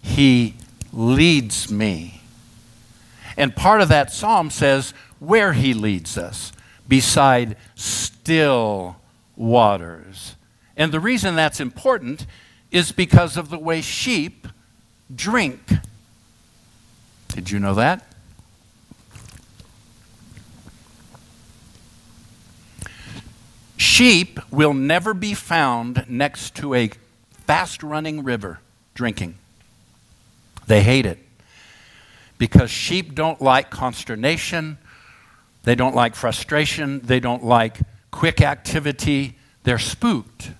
He 0.00 0.54
leads 0.90 1.70
me. 1.70 2.22
And 3.36 3.54
part 3.54 3.82
of 3.82 3.90
that 3.90 4.10
psalm 4.10 4.48
says 4.48 4.94
where 5.18 5.52
he 5.52 5.74
leads 5.74 6.16
us 6.16 6.50
beside 6.88 7.58
still 7.74 8.96
waters. 9.36 10.34
And 10.78 10.92
the 10.92 10.98
reason 10.98 11.36
that's 11.36 11.60
important 11.60 12.24
is 12.70 12.90
because 12.90 13.36
of 13.36 13.50
the 13.50 13.58
way 13.58 13.82
sheep 13.82 14.48
drink. 15.14 15.60
Did 17.28 17.50
you 17.50 17.58
know 17.58 17.74
that? 17.74 18.06
Sheep 23.76 24.40
will 24.50 24.72
never 24.72 25.12
be 25.12 25.34
found 25.34 26.06
next 26.08 26.54
to 26.56 26.72
a 26.72 26.90
fast 27.50 27.82
running 27.82 28.22
river 28.22 28.60
drinking. 28.94 29.34
They 30.68 30.84
hate 30.84 31.04
it 31.04 31.18
because 32.38 32.70
sheep 32.70 33.12
don't 33.12 33.42
like 33.42 33.70
consternation, 33.70 34.78
they 35.64 35.74
don't 35.74 35.96
like 35.96 36.14
frustration, 36.14 37.00
they 37.00 37.18
don't 37.18 37.44
like 37.44 37.78
quick 38.12 38.40
activity, 38.40 39.36
they're 39.64 39.80
spooked. 39.80 40.52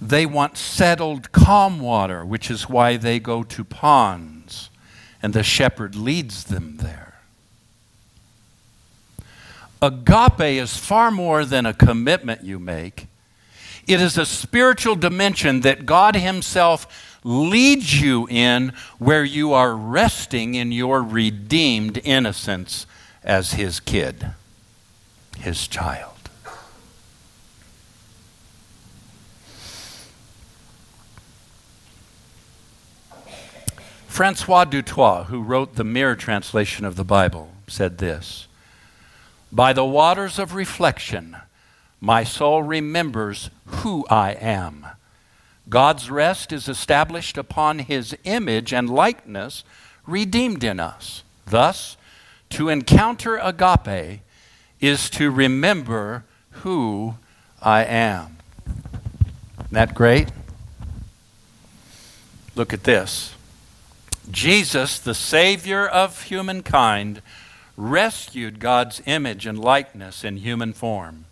They 0.00 0.26
want 0.26 0.56
settled, 0.56 1.32
calm 1.32 1.80
water, 1.80 2.24
which 2.24 2.48
is 2.48 2.68
why 2.68 2.96
they 2.96 3.18
go 3.18 3.42
to 3.42 3.64
ponds, 3.64 4.70
and 5.20 5.34
the 5.34 5.42
shepherd 5.42 5.96
leads 5.96 6.44
them 6.44 6.76
there. 6.76 7.14
Agape 9.82 10.62
is 10.62 10.76
far 10.76 11.10
more 11.10 11.44
than 11.44 11.66
a 11.66 11.74
commitment 11.74 12.44
you 12.44 12.60
make. 12.60 13.08
It 13.86 14.00
is 14.00 14.18
a 14.18 14.26
spiritual 14.26 14.96
dimension 14.96 15.60
that 15.60 15.86
God 15.86 16.16
Himself 16.16 17.18
leads 17.22 18.00
you 18.00 18.26
in 18.28 18.72
where 18.98 19.24
you 19.24 19.52
are 19.52 19.74
resting 19.74 20.54
in 20.54 20.72
your 20.72 21.02
redeemed 21.02 22.00
innocence 22.04 22.86
as 23.22 23.52
His 23.52 23.78
kid, 23.78 24.32
His 25.38 25.68
child. 25.68 26.12
Francois 34.08 34.64
Dutoit, 34.64 35.26
who 35.26 35.42
wrote 35.42 35.74
the 35.74 35.84
Mirror 35.84 36.16
translation 36.16 36.86
of 36.86 36.96
the 36.96 37.04
Bible, 37.04 37.50
said 37.68 37.98
this 37.98 38.46
By 39.52 39.74
the 39.74 39.84
waters 39.84 40.38
of 40.38 40.54
reflection, 40.54 41.36
my 42.00 42.24
soul 42.24 42.62
remembers 42.62 43.50
who 43.66 44.06
I 44.08 44.32
am. 44.32 44.86
God's 45.68 46.10
rest 46.10 46.52
is 46.52 46.68
established 46.68 47.36
upon 47.36 47.80
his 47.80 48.16
image 48.24 48.72
and 48.72 48.88
likeness 48.88 49.64
redeemed 50.06 50.62
in 50.62 50.78
us. 50.78 51.24
Thus, 51.46 51.96
to 52.50 52.68
encounter 52.68 53.36
agape 53.38 54.20
is 54.80 55.10
to 55.10 55.30
remember 55.30 56.24
who 56.50 57.16
I 57.60 57.84
am. 57.84 58.36
Isn't 59.58 59.72
that 59.72 59.94
great? 59.94 60.28
Look 62.54 62.72
at 62.72 62.84
this. 62.84 63.34
Jesus, 64.30 64.98
the 64.98 65.14
Savior 65.14 65.86
of 65.86 66.22
humankind, 66.24 67.22
rescued 67.76 68.58
God's 68.58 69.02
image 69.06 69.46
and 69.46 69.58
likeness 69.58 70.24
in 70.24 70.38
human 70.38 70.72
form. 70.72 71.26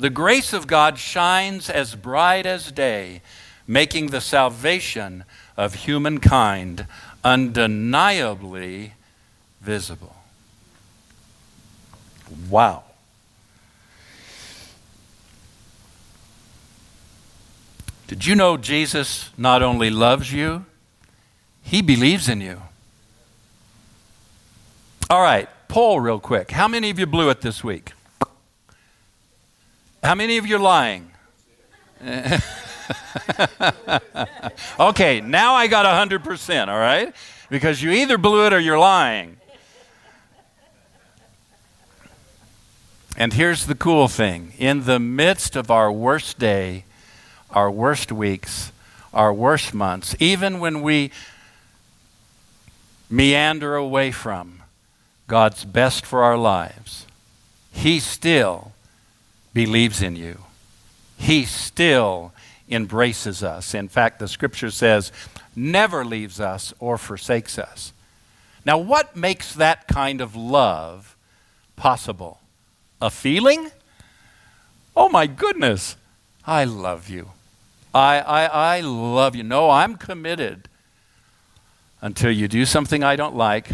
The 0.00 0.08
grace 0.08 0.54
of 0.54 0.66
God 0.66 0.98
shines 0.98 1.68
as 1.68 1.94
bright 1.94 2.46
as 2.46 2.72
day, 2.72 3.20
making 3.66 4.06
the 4.06 4.22
salvation 4.22 5.24
of 5.58 5.74
humankind 5.74 6.86
undeniably 7.22 8.94
visible. 9.60 10.16
Wow. 12.48 12.84
Did 18.08 18.24
you 18.24 18.34
know 18.34 18.56
Jesus 18.56 19.28
not 19.36 19.62
only 19.62 19.90
loves 19.90 20.32
you, 20.32 20.64
he 21.62 21.82
believes 21.82 22.26
in 22.26 22.40
you? 22.40 22.62
All 25.10 25.20
right, 25.20 25.50
poll 25.68 26.00
real 26.00 26.18
quick. 26.18 26.52
How 26.52 26.68
many 26.68 26.88
of 26.88 26.98
you 26.98 27.04
blew 27.04 27.28
it 27.28 27.42
this 27.42 27.62
week? 27.62 27.92
How 30.10 30.16
many 30.16 30.38
of 30.38 30.46
you 30.46 30.56
are 30.56 30.58
lying? 30.58 31.08
okay, 34.80 35.20
now 35.20 35.54
I 35.54 35.68
got 35.68 35.86
100%, 35.86 36.66
all 36.66 36.76
right? 36.76 37.14
Because 37.48 37.80
you 37.80 37.92
either 37.92 38.18
blew 38.18 38.44
it 38.44 38.52
or 38.52 38.58
you're 38.58 38.76
lying. 38.76 39.36
And 43.16 43.34
here's 43.34 43.66
the 43.66 43.76
cool 43.76 44.08
thing 44.08 44.52
in 44.58 44.82
the 44.84 44.98
midst 44.98 45.54
of 45.54 45.70
our 45.70 45.92
worst 45.92 46.40
day, 46.40 46.86
our 47.50 47.70
worst 47.70 48.10
weeks, 48.10 48.72
our 49.14 49.32
worst 49.32 49.72
months, 49.72 50.16
even 50.18 50.58
when 50.58 50.82
we 50.82 51.12
meander 53.08 53.76
away 53.76 54.10
from 54.10 54.64
God's 55.28 55.64
best 55.64 56.04
for 56.04 56.24
our 56.24 56.36
lives, 56.36 57.06
He 57.70 58.00
still 58.00 58.72
believes 59.52 60.02
in 60.02 60.16
you. 60.16 60.38
He 61.16 61.44
still 61.44 62.32
embraces 62.68 63.42
us. 63.42 63.74
In 63.74 63.88
fact, 63.88 64.18
the 64.18 64.28
scripture 64.28 64.70
says, 64.70 65.12
never 65.56 66.04
leaves 66.04 66.40
us 66.40 66.72
or 66.78 66.96
forsakes 66.96 67.58
us. 67.58 67.92
Now, 68.64 68.78
what 68.78 69.16
makes 69.16 69.54
that 69.54 69.88
kind 69.88 70.20
of 70.20 70.36
love 70.36 71.16
possible? 71.76 72.40
A 73.00 73.10
feeling? 73.10 73.70
Oh 74.94 75.08
my 75.08 75.26
goodness, 75.26 75.96
I 76.46 76.64
love 76.64 77.08
you. 77.08 77.30
I, 77.94 78.20
I, 78.20 78.44
I 78.76 78.80
love 78.80 79.34
you. 79.34 79.42
No, 79.42 79.70
I'm 79.70 79.96
committed 79.96 80.68
until 82.00 82.30
you 82.30 82.48
do 82.48 82.64
something 82.64 83.02
I 83.02 83.16
don't 83.16 83.34
like, 83.34 83.70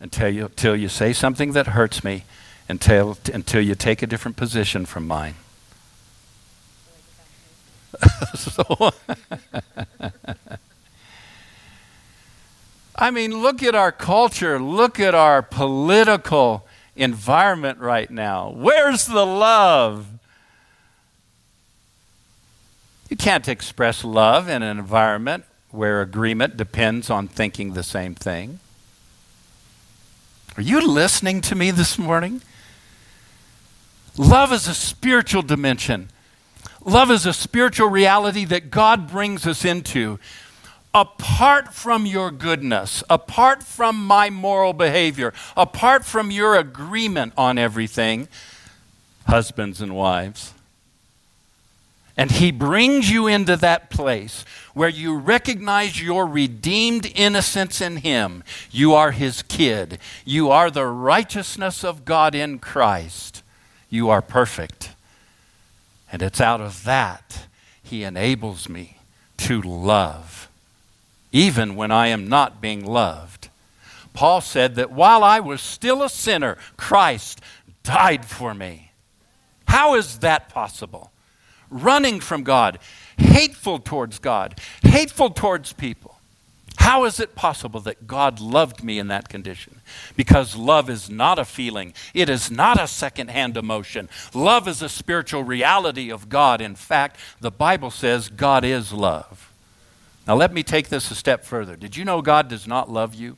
until 0.00 0.28
you, 0.28 0.46
until 0.46 0.76
you 0.76 0.88
say 0.88 1.12
something 1.12 1.52
that 1.52 1.68
hurts 1.68 2.02
me, 2.02 2.24
until, 2.68 3.18
until 3.32 3.60
you 3.60 3.74
take 3.74 4.02
a 4.02 4.06
different 4.06 4.36
position 4.36 4.86
from 4.86 5.06
mine. 5.06 5.34
so, 8.34 8.90
I 12.96 13.10
mean, 13.10 13.42
look 13.42 13.62
at 13.62 13.74
our 13.74 13.92
culture, 13.92 14.58
look 14.60 15.00
at 15.00 15.14
our 15.14 15.42
political 15.42 16.66
environment 16.96 17.78
right 17.80 18.10
now. 18.10 18.50
Where's 18.50 19.06
the 19.06 19.26
love? 19.26 20.06
You 23.10 23.16
can't 23.16 23.48
express 23.48 24.04
love 24.04 24.48
in 24.48 24.62
an 24.62 24.78
environment 24.78 25.44
where 25.70 26.00
agreement 26.00 26.56
depends 26.56 27.10
on 27.10 27.26
thinking 27.28 27.74
the 27.74 27.82
same 27.82 28.14
thing. 28.14 28.60
Are 30.56 30.62
you 30.62 30.86
listening 30.86 31.40
to 31.42 31.56
me 31.56 31.72
this 31.72 31.98
morning? 31.98 32.40
Love 34.16 34.52
is 34.52 34.68
a 34.68 34.74
spiritual 34.74 35.42
dimension. 35.42 36.10
Love 36.84 37.10
is 37.10 37.26
a 37.26 37.32
spiritual 37.32 37.88
reality 37.88 38.44
that 38.44 38.70
God 38.70 39.10
brings 39.10 39.46
us 39.46 39.64
into. 39.64 40.18
Apart 40.92 41.74
from 41.74 42.06
your 42.06 42.30
goodness, 42.30 43.02
apart 43.10 43.64
from 43.64 44.06
my 44.06 44.30
moral 44.30 44.72
behavior, 44.72 45.32
apart 45.56 46.04
from 46.04 46.30
your 46.30 46.54
agreement 46.56 47.32
on 47.36 47.58
everything, 47.58 48.28
husbands 49.26 49.80
and 49.80 49.96
wives, 49.96 50.54
and 52.16 52.30
he 52.30 52.52
brings 52.52 53.10
you 53.10 53.26
into 53.26 53.56
that 53.56 53.90
place 53.90 54.44
where 54.72 54.88
you 54.88 55.16
recognize 55.16 56.00
your 56.00 56.26
redeemed 56.26 57.10
innocence 57.14 57.80
in 57.80 57.98
him. 57.98 58.44
You 58.70 58.94
are 58.94 59.10
his 59.10 59.42
kid. 59.42 59.98
You 60.24 60.50
are 60.50 60.70
the 60.70 60.86
righteousness 60.86 61.82
of 61.82 62.04
God 62.04 62.36
in 62.36 62.60
Christ. 62.60 63.42
You 63.94 64.10
are 64.10 64.22
perfect. 64.22 64.90
And 66.10 66.20
it's 66.20 66.40
out 66.40 66.60
of 66.60 66.84
that 66.84 67.46
he 67.82 68.02
enables 68.02 68.68
me 68.68 68.98
to 69.38 69.62
love, 69.62 70.48
even 71.30 71.76
when 71.76 71.90
I 71.90 72.08
am 72.08 72.28
not 72.28 72.60
being 72.60 72.84
loved. 72.84 73.48
Paul 74.12 74.40
said 74.40 74.74
that 74.74 74.90
while 74.90 75.22
I 75.22 75.40
was 75.40 75.60
still 75.60 76.02
a 76.02 76.08
sinner, 76.08 76.58
Christ 76.76 77.40
died 77.82 78.24
for 78.24 78.52
me. 78.52 78.90
How 79.68 79.94
is 79.94 80.18
that 80.18 80.48
possible? 80.48 81.12
running 81.74 82.20
from 82.20 82.44
God, 82.44 82.78
hateful 83.18 83.78
towards 83.78 84.18
God, 84.18 84.58
hateful 84.82 85.30
towards 85.30 85.72
people. 85.72 86.13
How 86.78 87.04
is 87.04 87.18
it 87.18 87.34
possible 87.34 87.80
that 87.80 88.06
God 88.06 88.40
loved 88.40 88.84
me 88.84 88.98
in 88.98 89.08
that 89.08 89.28
condition? 89.28 89.80
Because 90.16 90.56
love 90.56 90.90
is 90.90 91.08
not 91.08 91.38
a 91.38 91.44
feeling, 91.44 91.94
it 92.12 92.28
is 92.28 92.50
not 92.50 92.80
a 92.80 92.86
second-hand 92.86 93.56
emotion. 93.56 94.08
Love 94.34 94.68
is 94.68 94.82
a 94.82 94.88
spiritual 94.88 95.44
reality 95.44 96.10
of 96.10 96.28
God. 96.28 96.60
In 96.60 96.74
fact, 96.74 97.16
the 97.40 97.50
Bible 97.50 97.90
says 97.90 98.28
God 98.28 98.64
is 98.64 98.92
love. 98.92 99.50
Now, 100.26 100.34
let 100.34 100.52
me 100.52 100.62
take 100.62 100.88
this 100.88 101.10
a 101.10 101.14
step 101.14 101.44
further. 101.44 101.76
Did 101.76 101.96
you 101.96 102.04
know 102.04 102.22
God 102.22 102.48
does 102.48 102.66
not 102.66 102.90
love 102.90 103.14
you? 103.14 103.36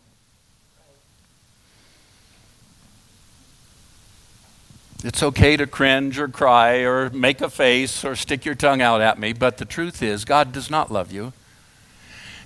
It's 5.04 5.22
okay 5.22 5.56
to 5.56 5.66
cringe 5.66 6.18
or 6.18 6.26
cry 6.26 6.78
or 6.78 7.10
make 7.10 7.40
a 7.40 7.50
face 7.50 8.04
or 8.04 8.16
stick 8.16 8.44
your 8.44 8.54
tongue 8.54 8.80
out 8.80 9.00
at 9.00 9.18
me, 9.18 9.32
but 9.32 9.58
the 9.58 9.64
truth 9.64 10.02
is, 10.02 10.24
God 10.24 10.52
does 10.52 10.70
not 10.70 10.90
love 10.90 11.12
you. 11.12 11.32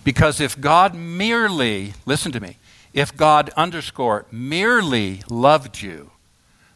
Because 0.05 0.41
if 0.41 0.61
God 0.61 0.95
merely, 0.95 1.95
listen 2.07 2.33
to 2.33 2.41
me, 2.41 2.57
if 2.93 3.17
God 3.17 3.51
underscore 3.57 4.27
merely 4.31 5.23
loved 5.29 5.83
you, 5.83 6.11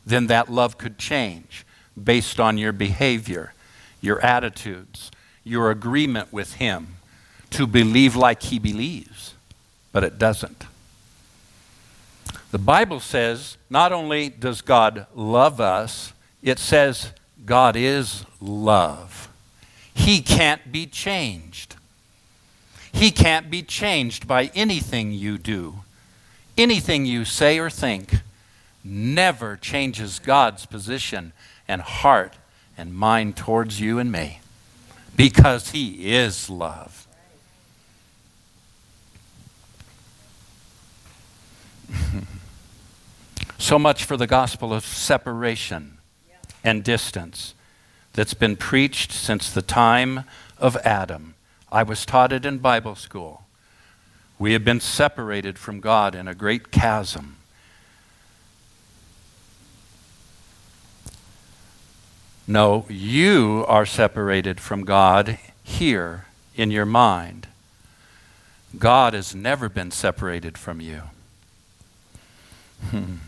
then 0.06 0.26
that 0.26 0.50
love 0.50 0.78
could 0.78 0.98
change 0.98 1.64
based 2.02 2.38
on 2.38 2.58
your 2.58 2.72
behavior, 2.72 3.54
your 4.00 4.20
attitudes, 4.20 5.10
your 5.42 5.70
agreement 5.70 6.32
with 6.32 6.54
Him 6.54 6.96
to 7.50 7.66
believe 7.66 8.14
like 8.16 8.42
He 8.42 8.58
believes. 8.58 9.34
But 9.92 10.04
it 10.04 10.18
doesn't. 10.18 10.64
The 12.50 12.58
Bible 12.58 13.00
says 13.00 13.56
not 13.68 13.92
only 13.92 14.28
does 14.28 14.60
God 14.60 15.06
love 15.14 15.60
us, 15.60 16.12
it 16.42 16.58
says 16.58 17.12
God 17.44 17.74
is 17.76 18.24
love. 18.40 19.28
He 19.94 20.20
can't 20.20 20.70
be 20.70 20.86
changed. 20.86 21.73
He 22.94 23.10
can't 23.10 23.50
be 23.50 23.62
changed 23.62 24.26
by 24.28 24.52
anything 24.54 25.10
you 25.10 25.36
do. 25.36 25.80
Anything 26.56 27.04
you 27.04 27.24
say 27.24 27.58
or 27.58 27.68
think 27.68 28.20
never 28.84 29.56
changes 29.56 30.20
God's 30.20 30.64
position 30.64 31.32
and 31.66 31.82
heart 31.82 32.34
and 32.78 32.94
mind 32.94 33.36
towards 33.36 33.80
you 33.80 33.98
and 33.98 34.12
me 34.12 34.40
because 35.16 35.72
He 35.72 36.14
is 36.14 36.48
love. 36.48 37.06
So 43.56 43.78
much 43.78 44.04
for 44.04 44.18
the 44.18 44.26
gospel 44.26 44.74
of 44.74 44.84
separation 44.84 45.96
and 46.62 46.84
distance 46.84 47.54
that's 48.12 48.34
been 48.34 48.56
preached 48.56 49.10
since 49.10 49.50
the 49.50 49.62
time 49.62 50.24
of 50.58 50.76
Adam. 50.84 51.33
I 51.74 51.82
was 51.82 52.06
taught 52.06 52.32
it 52.32 52.46
in 52.46 52.58
Bible 52.58 52.94
school. 52.94 53.46
We 54.38 54.52
have 54.52 54.64
been 54.64 54.78
separated 54.78 55.58
from 55.58 55.80
God 55.80 56.14
in 56.14 56.28
a 56.28 56.34
great 56.34 56.70
chasm. 56.70 57.34
No, 62.46 62.86
you 62.88 63.64
are 63.66 63.84
separated 63.84 64.60
from 64.60 64.84
God 64.84 65.36
here 65.64 66.26
in 66.54 66.70
your 66.70 66.86
mind. 66.86 67.48
God 68.78 69.12
has 69.12 69.34
never 69.34 69.68
been 69.68 69.90
separated 69.90 70.56
from 70.56 70.80
you. 70.80 71.02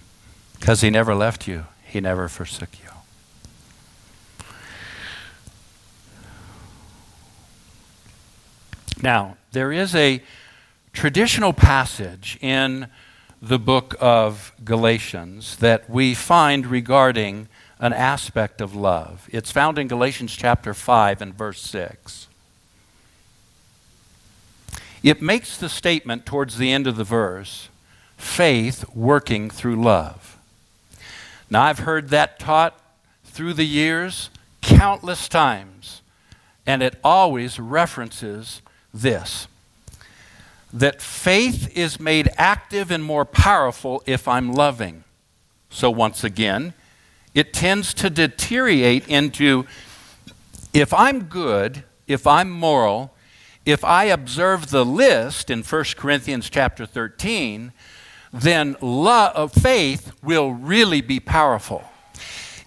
Because 0.59 0.81
he 0.81 0.89
never 0.89 1.15
left 1.15 1.47
you, 1.47 1.67
he 1.85 2.01
never 2.01 2.29
forsook 2.29 2.71
you. 2.83 2.96
Now, 9.07 9.37
there 9.53 9.71
is 9.71 9.95
a 9.95 10.21
traditional 10.93 11.53
passage 11.53 12.39
in 12.41 12.89
the 13.41 13.57
book 13.57 13.95
of 14.01 14.53
Galatians 14.65 15.59
that 15.59 15.89
we 15.89 16.13
find 16.13 16.67
regarding 16.67 17.47
an 17.79 17.93
aspect 17.93 18.61
of 18.61 18.75
love. 18.75 19.29
It's 19.31 19.53
found 19.53 19.79
in 19.79 19.87
Galatians 19.87 20.35
chapter 20.35 20.75
5 20.75 21.23
and 21.23 21.33
verse 21.33 21.61
6. 21.61 22.27
It 25.05 25.23
makes 25.23 25.57
the 25.57 25.69
statement 25.69 26.27
towards 26.27 26.59
the 26.59 26.73
end 26.73 26.89
of 26.89 26.97
the 26.97 27.05
verse 27.05 27.69
faith 28.17 28.85
working 28.93 29.51
through 29.51 29.81
love. 29.81 30.37
Now, 31.49 31.63
I've 31.63 31.79
heard 31.79 32.09
that 32.09 32.41
taught 32.41 32.77
through 33.25 33.55
the 33.55 33.67
years 33.67 34.31
countless 34.63 35.29
times, 35.29 36.03
and 36.67 36.83
it 36.83 36.99
always 37.05 37.61
references 37.61 38.63
this 39.03 39.49
that 40.73 41.01
faith 41.01 41.75
is 41.77 41.99
made 41.99 42.29
active 42.37 42.91
and 42.91 43.03
more 43.03 43.25
powerful 43.25 44.03
if 44.05 44.29
I'm 44.29 44.53
loving. 44.53 45.05
So, 45.71 45.91
once 45.91 46.23
again, 46.23 46.75
it 47.35 47.53
tends 47.53 47.95
to 47.95 48.11
deteriorate 48.11 49.09
into 49.09 49.65
if 50.75 50.93
I'm 50.93 51.25
good, 51.25 51.85
if 52.07 52.27
I'm 52.27 52.51
moral, 52.51 53.15
if 53.65 53.85
I 53.85 54.05
observe 54.05 54.71
the 54.71 54.85
list 54.85 55.51
in 55.51 55.63
1 55.63 55.85
Corinthians 55.97 56.51
chapter 56.51 56.85
13, 56.85 57.73
then 58.33 58.77
love, 58.81 59.33
uh, 59.35 59.47
faith 59.49 60.13
will 60.23 60.53
really 60.53 61.01
be 61.01 61.21
powerful. 61.21 61.85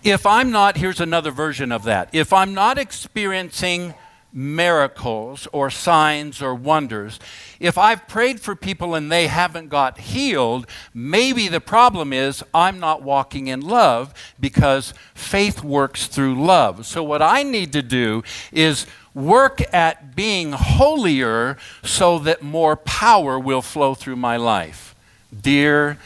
If 0.03 0.25
I'm 0.25 0.49
not, 0.51 0.77
here's 0.77 0.99
another 0.99 1.31
version 1.31 1.71
of 1.71 1.83
that. 1.83 2.09
If 2.11 2.33
I'm 2.33 2.53
not 2.53 2.77
experiencing 2.77 3.93
miracles 4.31 5.47
or 5.51 5.69
signs 5.69 6.41
or 6.41 6.53
wonders. 6.53 7.19
If 7.59 7.77
I've 7.77 8.07
prayed 8.07 8.39
for 8.39 8.55
people 8.55 8.95
and 8.95 9.11
they 9.11 9.27
haven't 9.27 9.69
got 9.69 9.99
healed, 9.99 10.67
maybe 10.93 11.47
the 11.47 11.61
problem 11.61 12.13
is 12.13 12.43
I'm 12.53 12.79
not 12.79 13.01
walking 13.01 13.47
in 13.47 13.61
love 13.61 14.13
because 14.39 14.93
faith 15.13 15.63
works 15.63 16.07
through 16.07 16.43
love. 16.43 16.85
So, 16.85 17.03
what 17.03 17.21
I 17.21 17.43
need 17.43 17.73
to 17.73 17.81
do 17.81 18.23
is 18.51 18.85
work 19.13 19.61
at 19.73 20.15
being 20.15 20.51
holier 20.51 21.57
so 21.83 22.19
that 22.19 22.43
more 22.43 22.75
power 22.75 23.39
will 23.39 23.61
flow 23.61 23.95
through 23.95 24.15
my 24.15 24.37
life. 24.37 24.95
Dear 25.41 25.97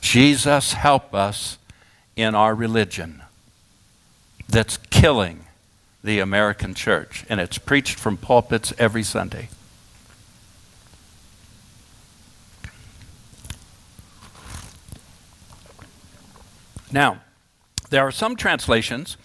Jesus, 0.00 0.72
help 0.72 1.14
us 1.14 1.58
in 2.16 2.34
our 2.34 2.54
religion 2.54 3.22
that's 4.48 4.76
killing 4.90 5.41
the 6.04 6.18
American 6.18 6.74
church, 6.74 7.24
and 7.28 7.40
it's 7.40 7.58
preached 7.58 7.98
from 7.98 8.16
pulpits 8.16 8.72
every 8.78 9.02
Sunday. 9.02 9.48
Now, 16.90 17.22
there 17.90 18.02
are 18.02 18.12
some 18.12 18.36
translations 18.36 19.16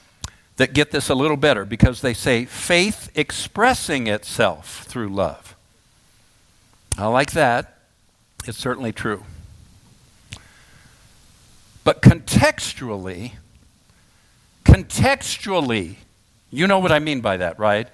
that 0.56 0.74
get 0.74 0.92
this 0.92 1.10
a 1.10 1.16
little 1.16 1.38
better 1.38 1.66
because 1.66 2.02
they 2.02 2.14
say 2.14 2.46
faith 2.46 3.12
expressing 3.16 4.08
itself 4.08 4.86
through 4.88 5.10
love. 5.10 5.56
I 6.98 7.08
like 7.08 7.32
that. 7.32 7.80
It's 8.46 8.58
certainly 8.58 8.92
true. 8.92 9.24
But 11.84 12.02
contextually, 12.02 13.34
contextually, 14.66 15.98
you 16.50 16.68
know 16.68 16.80
what 16.80 16.92
I 16.92 17.00
mean 17.00 17.22
by 17.22 17.38
that, 17.38 17.60
right? 17.60 17.88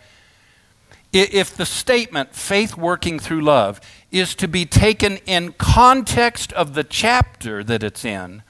If 1.11 1.55
the 1.55 1.65
statement, 1.65 2.33
faith 2.33 2.75
working 2.75 3.19
through 3.19 3.41
love, 3.41 3.79
is 4.11 4.33
to 4.35 4.47
be 4.47 4.65
taken 4.65 5.17
in 5.25 5.53
context 5.53 6.51
of 6.53 6.73
the 6.73 6.83
chapter 6.83 7.63
that 7.63 7.83
it's 7.83 8.03
in, 8.03 8.41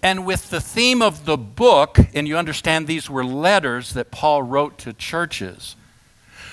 and 0.00 0.24
with 0.24 0.50
the 0.50 0.60
theme 0.60 1.02
of 1.02 1.24
the 1.24 1.36
book, 1.36 1.98
and 2.14 2.26
you 2.26 2.36
understand 2.36 2.86
these 2.86 3.10
were 3.10 3.24
letters 3.24 3.94
that 3.94 4.10
Paul 4.10 4.42
wrote 4.42 4.78
to 4.78 4.92
churches. 4.92 5.76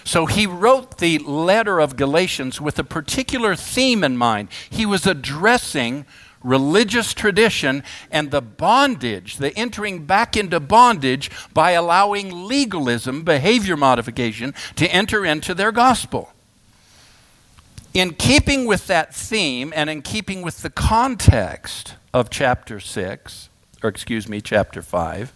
So 0.03 0.25
he 0.25 0.47
wrote 0.47 0.97
the 0.97 1.19
letter 1.19 1.79
of 1.79 1.95
Galatians 1.95 2.59
with 2.59 2.79
a 2.79 2.83
particular 2.83 3.55
theme 3.55 4.03
in 4.03 4.17
mind. 4.17 4.49
He 4.69 4.85
was 4.85 5.05
addressing 5.05 6.05
religious 6.43 7.13
tradition 7.13 7.83
and 8.11 8.31
the 8.31 8.41
bondage, 8.41 9.37
the 9.37 9.55
entering 9.57 10.05
back 10.05 10.37
into 10.37 10.59
bondage 10.59 11.29
by 11.53 11.71
allowing 11.71 12.45
legalism, 12.45 13.23
behavior 13.23 13.77
modification, 13.77 14.53
to 14.75 14.87
enter 14.87 15.25
into 15.25 15.53
their 15.53 15.71
gospel. 15.71 16.33
In 17.93 18.13
keeping 18.13 18.65
with 18.65 18.87
that 18.87 19.15
theme 19.15 19.73
and 19.75 19.89
in 19.89 20.01
keeping 20.01 20.41
with 20.41 20.61
the 20.61 20.69
context 20.69 21.95
of 22.13 22.29
chapter 22.29 22.79
6, 22.79 23.49
or 23.83 23.89
excuse 23.89 24.29
me, 24.29 24.41
chapter 24.41 24.81
5, 24.81 25.33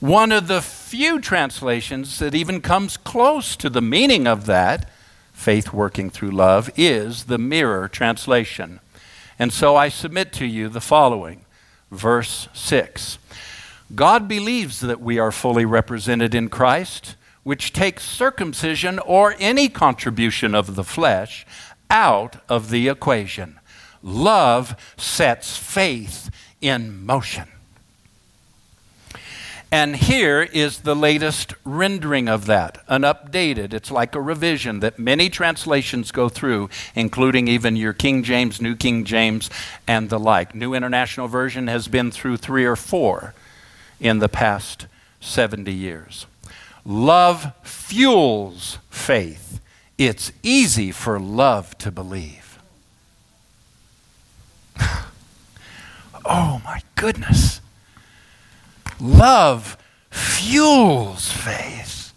one 0.00 0.32
of 0.32 0.46
the 0.48 0.60
few 0.60 1.20
translations 1.20 2.18
that 2.18 2.34
even 2.34 2.60
comes 2.60 2.96
close 2.96 3.56
to 3.56 3.70
the 3.70 3.82
meaning 3.82 4.26
of 4.26 4.46
that, 4.46 4.90
faith 5.32 5.72
working 5.72 6.10
through 6.10 6.30
love, 6.30 6.70
is 6.76 7.24
the 7.24 7.38
Mirror 7.38 7.88
translation. 7.88 8.80
And 9.38 9.52
so 9.52 9.76
I 9.76 9.88
submit 9.88 10.32
to 10.34 10.46
you 10.46 10.68
the 10.68 10.80
following 10.80 11.44
verse 11.90 12.48
6 12.52 13.18
God 13.94 14.26
believes 14.26 14.80
that 14.80 15.00
we 15.00 15.18
are 15.18 15.30
fully 15.30 15.64
represented 15.64 16.34
in 16.34 16.48
Christ, 16.48 17.14
which 17.44 17.72
takes 17.72 18.04
circumcision 18.04 18.98
or 18.98 19.36
any 19.38 19.68
contribution 19.68 20.54
of 20.54 20.74
the 20.74 20.82
flesh 20.82 21.46
out 21.88 22.42
of 22.48 22.70
the 22.70 22.88
equation. 22.88 23.60
Love 24.02 24.74
sets 24.96 25.56
faith 25.56 26.30
in 26.60 27.04
motion. 27.04 27.48
And 29.72 29.96
here 29.96 30.42
is 30.42 30.80
the 30.80 30.94
latest 30.94 31.52
rendering 31.64 32.28
of 32.28 32.46
that, 32.46 32.84
an 32.86 33.02
updated. 33.02 33.74
It's 33.74 33.90
like 33.90 34.14
a 34.14 34.20
revision 34.20 34.78
that 34.80 34.98
many 34.98 35.28
translations 35.28 36.12
go 36.12 36.28
through, 36.28 36.70
including 36.94 37.48
even 37.48 37.74
your 37.74 37.92
King 37.92 38.22
James, 38.22 38.60
New 38.60 38.76
King 38.76 39.04
James, 39.04 39.50
and 39.86 40.08
the 40.08 40.20
like. 40.20 40.54
New 40.54 40.72
International 40.72 41.26
Version 41.26 41.66
has 41.66 41.88
been 41.88 42.12
through 42.12 42.36
three 42.36 42.64
or 42.64 42.76
four 42.76 43.34
in 43.98 44.20
the 44.20 44.28
past 44.28 44.86
70 45.20 45.72
years. 45.72 46.26
Love 46.84 47.52
fuels 47.64 48.78
faith. 48.90 49.60
It's 49.98 50.30
easy 50.44 50.92
for 50.92 51.18
love 51.18 51.76
to 51.78 51.90
believe. 51.90 52.60
oh 56.24 56.60
my 56.64 56.82
goodness. 56.94 57.60
Love 59.00 59.76
fuels 60.10 61.30
faith. 61.30 62.12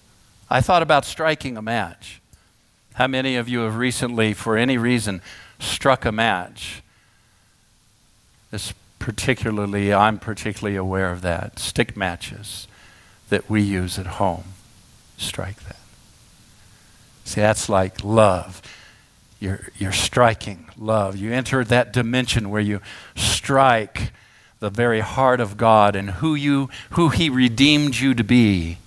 I 0.49 0.61
thought 0.61 0.81
about 0.81 1.05
striking 1.05 1.57
a 1.57 1.61
match. 1.61 2.21
How 2.93 3.07
many 3.07 3.35
of 3.35 3.47
you 3.47 3.59
have 3.59 3.77
recently, 3.77 4.33
for 4.33 4.57
any 4.57 4.77
reason, 4.77 5.21
struck 5.59 6.05
a 6.05 6.11
match? 6.11 6.81
This 8.51 8.73
particularly, 8.97 9.93
I'm 9.93 10.19
particularly 10.19 10.75
aware 10.75 11.11
of 11.11 11.21
that. 11.21 11.59
Stick 11.59 11.95
matches 11.95 12.67
that 13.29 13.49
we 13.49 13.61
use 13.61 13.97
at 13.99 14.05
home. 14.05 14.45
Strike 15.17 15.63
that. 15.65 15.77
See, 17.25 17.41
that's 17.41 17.69
like 17.69 18.03
love. 18.03 18.61
You're, 19.39 19.69
you're 19.77 19.91
striking 19.91 20.65
love. 20.77 21.15
You 21.15 21.31
enter 21.31 21.63
that 21.63 21.93
dimension 21.93 22.49
where 22.49 22.61
you 22.61 22.81
strike 23.15 24.11
the 24.59 24.69
very 24.69 24.99
heart 24.99 25.39
of 25.39 25.57
God 25.57 25.95
and 25.95 26.11
who 26.11 26.35
you 26.35 26.69
who 26.91 27.09
he 27.09 27.29
redeemed 27.29 27.97
you 27.97 28.13
to 28.13 28.23
be. 28.23 28.77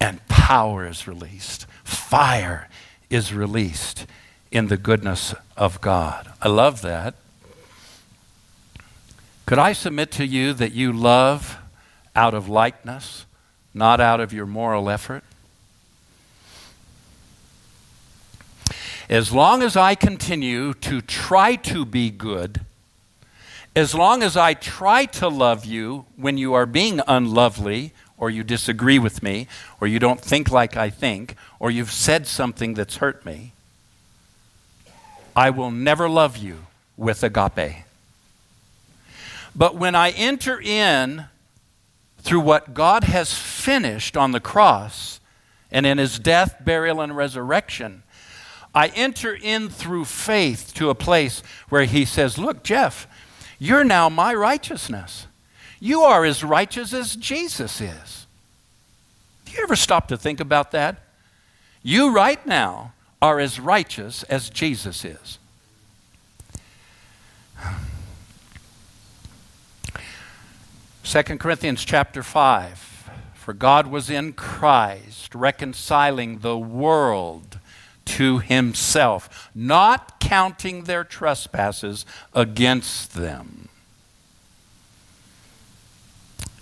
And 0.00 0.26
power 0.28 0.86
is 0.86 1.06
released. 1.06 1.66
Fire 1.84 2.68
is 3.08 3.32
released 3.32 4.06
in 4.50 4.68
the 4.68 4.76
goodness 4.76 5.34
of 5.56 5.80
God. 5.80 6.32
I 6.40 6.48
love 6.48 6.82
that. 6.82 7.14
Could 9.46 9.58
I 9.58 9.72
submit 9.72 10.10
to 10.12 10.26
you 10.26 10.52
that 10.54 10.72
you 10.72 10.92
love 10.92 11.58
out 12.14 12.34
of 12.34 12.48
likeness, 12.48 13.26
not 13.74 14.00
out 14.00 14.20
of 14.20 14.32
your 14.32 14.46
moral 14.46 14.88
effort? 14.88 15.24
As 19.08 19.32
long 19.32 19.62
as 19.62 19.76
I 19.76 19.96
continue 19.96 20.72
to 20.74 21.00
try 21.00 21.56
to 21.56 21.84
be 21.84 22.10
good, 22.10 22.60
as 23.74 23.94
long 23.94 24.22
as 24.22 24.36
I 24.36 24.54
try 24.54 25.04
to 25.06 25.28
love 25.28 25.64
you 25.64 26.06
when 26.16 26.36
you 26.38 26.54
are 26.54 26.66
being 26.66 27.00
unlovely, 27.06 27.92
or 28.18 28.28
you 28.28 28.44
disagree 28.44 28.98
with 28.98 29.22
me, 29.22 29.46
or 29.80 29.86
you 29.86 29.98
don't 29.98 30.20
think 30.20 30.50
like 30.50 30.76
I 30.76 30.90
think, 30.90 31.36
or 31.58 31.70
you've 31.70 31.92
said 31.92 32.26
something 32.26 32.74
that's 32.74 32.96
hurt 32.96 33.24
me, 33.24 33.52
I 35.34 35.50
will 35.50 35.70
never 35.70 36.08
love 36.08 36.36
you 36.36 36.66
with 36.96 37.22
agape. 37.22 37.84
But 39.54 39.76
when 39.76 39.94
I 39.94 40.10
enter 40.10 40.60
in 40.60 41.24
through 42.18 42.40
what 42.40 42.74
God 42.74 43.04
has 43.04 43.32
finished 43.34 44.16
on 44.16 44.32
the 44.32 44.40
cross 44.40 45.20
and 45.70 45.86
in 45.86 45.98
his 45.98 46.18
death, 46.18 46.56
burial, 46.64 47.00
and 47.00 47.16
resurrection, 47.16 48.02
I 48.74 48.88
enter 48.88 49.34
in 49.34 49.68
through 49.68 50.04
faith 50.04 50.72
to 50.74 50.90
a 50.90 50.94
place 50.94 51.42
where 51.68 51.84
He 51.84 52.04
says, 52.04 52.38
Look, 52.38 52.62
Jeff, 52.62 53.06
you're 53.60 53.84
now 53.84 54.08
my 54.08 54.34
righteousness. 54.34 55.26
You 55.78 56.00
are 56.00 56.24
as 56.24 56.42
righteous 56.42 56.94
as 56.94 57.14
Jesus 57.14 57.80
is. 57.80 58.26
Do 59.44 59.52
you 59.52 59.62
ever 59.62 59.76
stop 59.76 60.08
to 60.08 60.16
think 60.16 60.40
about 60.40 60.72
that? 60.72 61.02
You 61.82 62.10
right 62.10 62.44
now 62.46 62.94
are 63.20 63.38
as 63.38 63.60
righteous 63.60 64.22
as 64.24 64.48
Jesus 64.48 65.04
is. 65.04 65.38
2 71.04 71.22
Corinthians 71.38 71.84
chapter 71.84 72.22
5 72.22 73.10
For 73.34 73.52
God 73.52 73.88
was 73.88 74.08
in 74.08 74.32
Christ 74.32 75.34
reconciling 75.34 76.38
the 76.38 76.56
world 76.56 77.58
to 78.16 78.38
himself, 78.38 79.50
not 79.54 80.18
counting 80.20 80.84
their 80.84 81.04
trespasses 81.04 82.04
against 82.34 83.14
them. 83.14 83.68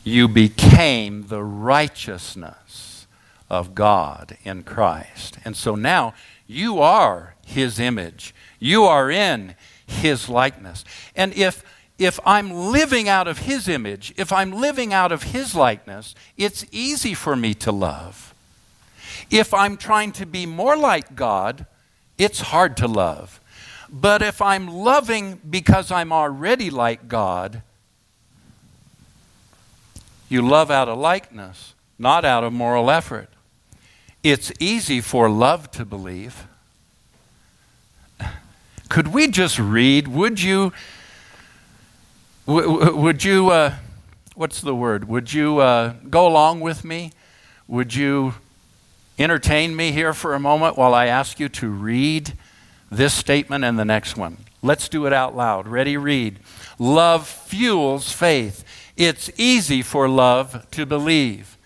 You 0.05 0.29
became 0.29 1.29
the 1.29 1.43
righteousness 1.43 3.07
of 3.49 3.75
God 3.75 4.37
in 4.45 4.63
Christ. 4.63 5.39
And 5.45 5.57
so 5.57 5.75
now 5.75 6.15
you 6.47 6.81
are 6.81 7.35
his 7.45 7.81
image. 7.81 8.35
You 8.59 8.85
are 8.85 9.11
in 9.11 9.55
his 9.87 10.29
likeness. 10.29 10.85
And 11.17 11.33
if 11.35 11.65
if 11.99 12.21
I'm 12.25 12.53
living 12.53 13.09
out 13.09 13.27
of 13.27 13.39
His 13.39 13.67
image, 13.67 14.15
if 14.17 14.33
I'm 14.33 14.53
living 14.53 14.93
out 14.93 15.11
of 15.11 15.25
His 15.25 15.57
likeness, 15.57 16.15
it's 16.37 16.65
easy 16.71 17.13
for 17.13 17.35
me 17.35 17.55
to 17.55 17.73
love. 17.73 18.28
If 19.31 19.53
I'm 19.53 19.77
trying 19.77 20.13
to 20.13 20.27
be 20.27 20.47
more 20.47 20.77
like 20.77 21.15
God, 21.15 21.67
it's 22.17 22.41
hard 22.41 22.77
to 22.79 22.89
love. 22.89 23.41
But 23.91 24.23
if 24.23 24.43
I'm 24.43 24.69
loving 24.69 25.41
because 25.49 25.91
I'm 25.91 26.13
already 26.13 26.71
like 26.71 27.09
God, 27.09 27.63
you 30.29 30.43
love 30.43 30.71
out 30.71 30.89
of 30.89 30.99
likeness, 30.99 31.75
not 31.99 32.25
out 32.25 32.45
of 32.45 32.53
moral 32.53 32.91
effort. 32.91 33.29
It's 34.23 34.53
easy 34.61 35.01
for 35.01 35.31
love 35.31 35.71
to 35.73 35.85
believe. 35.85 36.47
Could 38.89 39.09
we 39.09 39.29
just 39.29 39.59
read? 39.59 40.09
Would 40.09 40.43
you? 40.43 40.73
Would 42.47 43.25
you, 43.25 43.51
uh, 43.51 43.75
what's 44.35 44.63
the 44.63 44.75
word? 44.75 45.07
Would 45.07 45.35
you 45.35 45.59
uh, 45.59 45.95
go 46.09 46.27
along 46.27 46.61
with 46.61 46.83
me? 46.83 47.13
Would 47.67 47.95
you 47.95 48.35
entertain 49.19 49.75
me 49.75 49.93
here 49.93 50.15
for 50.15 50.35
a 50.35 50.41
moment 50.41 50.77
while 50.77 50.95
I 50.95 51.07
ask 51.07 51.41
you 51.41 51.49
to 51.49 51.69
read 51.69 52.33
this 52.91 53.15
statement 53.15 53.65
and 53.65 53.79
the 53.79 53.85
next 53.85 54.17
one? 54.17 54.39
Let's 54.63 54.89
do 54.89 55.07
it 55.07 55.13
out 55.13 55.37
loud. 55.37 55.69
Ready? 55.69 55.97
Read. 55.97 56.39
Love 56.79 57.27
fuels 57.27 58.13
faith. 58.13 58.65
It's 58.97 59.31
easy 59.37 59.83
for 59.83 60.09
love 60.09 60.69
to 60.73 60.85
believe. 60.85 61.57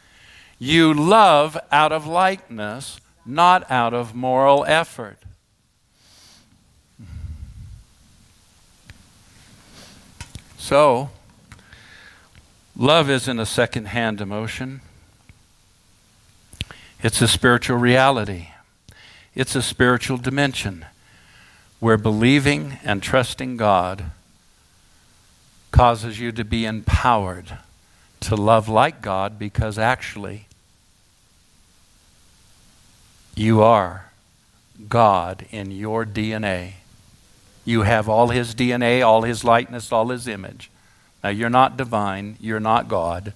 You 0.59 0.95
love 0.95 1.59
out 1.73 1.91
of 1.91 2.07
likeness, 2.07 3.01
not 3.27 3.69
out 3.71 3.95
of 3.95 4.15
moral 4.15 4.65
effort. 4.67 5.19
So, 10.59 11.11
love 12.77 13.11
isn't 13.11 13.41
a 13.41 13.47
second 13.47 13.87
hand 13.87 14.21
emotion, 14.21 14.81
it's 17.03 17.21
a 17.21 17.29
spiritual 17.29 17.77
reality, 17.77 18.49
it's 19.35 19.55
a 19.55 19.62
spiritual 19.62 20.19
dimension 20.19 20.87
where 21.81 21.97
believing 21.97 22.79
and 22.85 23.03
trusting 23.03 23.57
God 23.57 24.05
causes 25.73 26.21
you 26.21 26.31
to 26.33 26.45
be 26.45 26.65
empowered 26.65 27.59
to 28.21 28.37
love 28.37 28.69
like 28.69 29.03
God 29.03 29.38
because 29.38 29.79
actually 29.79 30.47
you 33.35 33.62
are 33.62 34.12
God 34.88 35.47
in 35.51 35.71
your 35.71 36.05
DNA. 36.05 36.75
You 37.65 37.83
have 37.83 38.09
all 38.09 38.29
his 38.29 38.55
DNA, 38.55 39.05
all 39.05 39.23
his 39.23 39.43
likeness, 39.43 39.91
all 39.91 40.09
his 40.09 40.29
image. 40.29 40.71
Now, 41.25 41.31
you're 41.31 41.51
not 41.51 41.77
divine, 41.77 42.37
you're 42.41 42.61
not 42.61 42.88
God, 42.88 43.33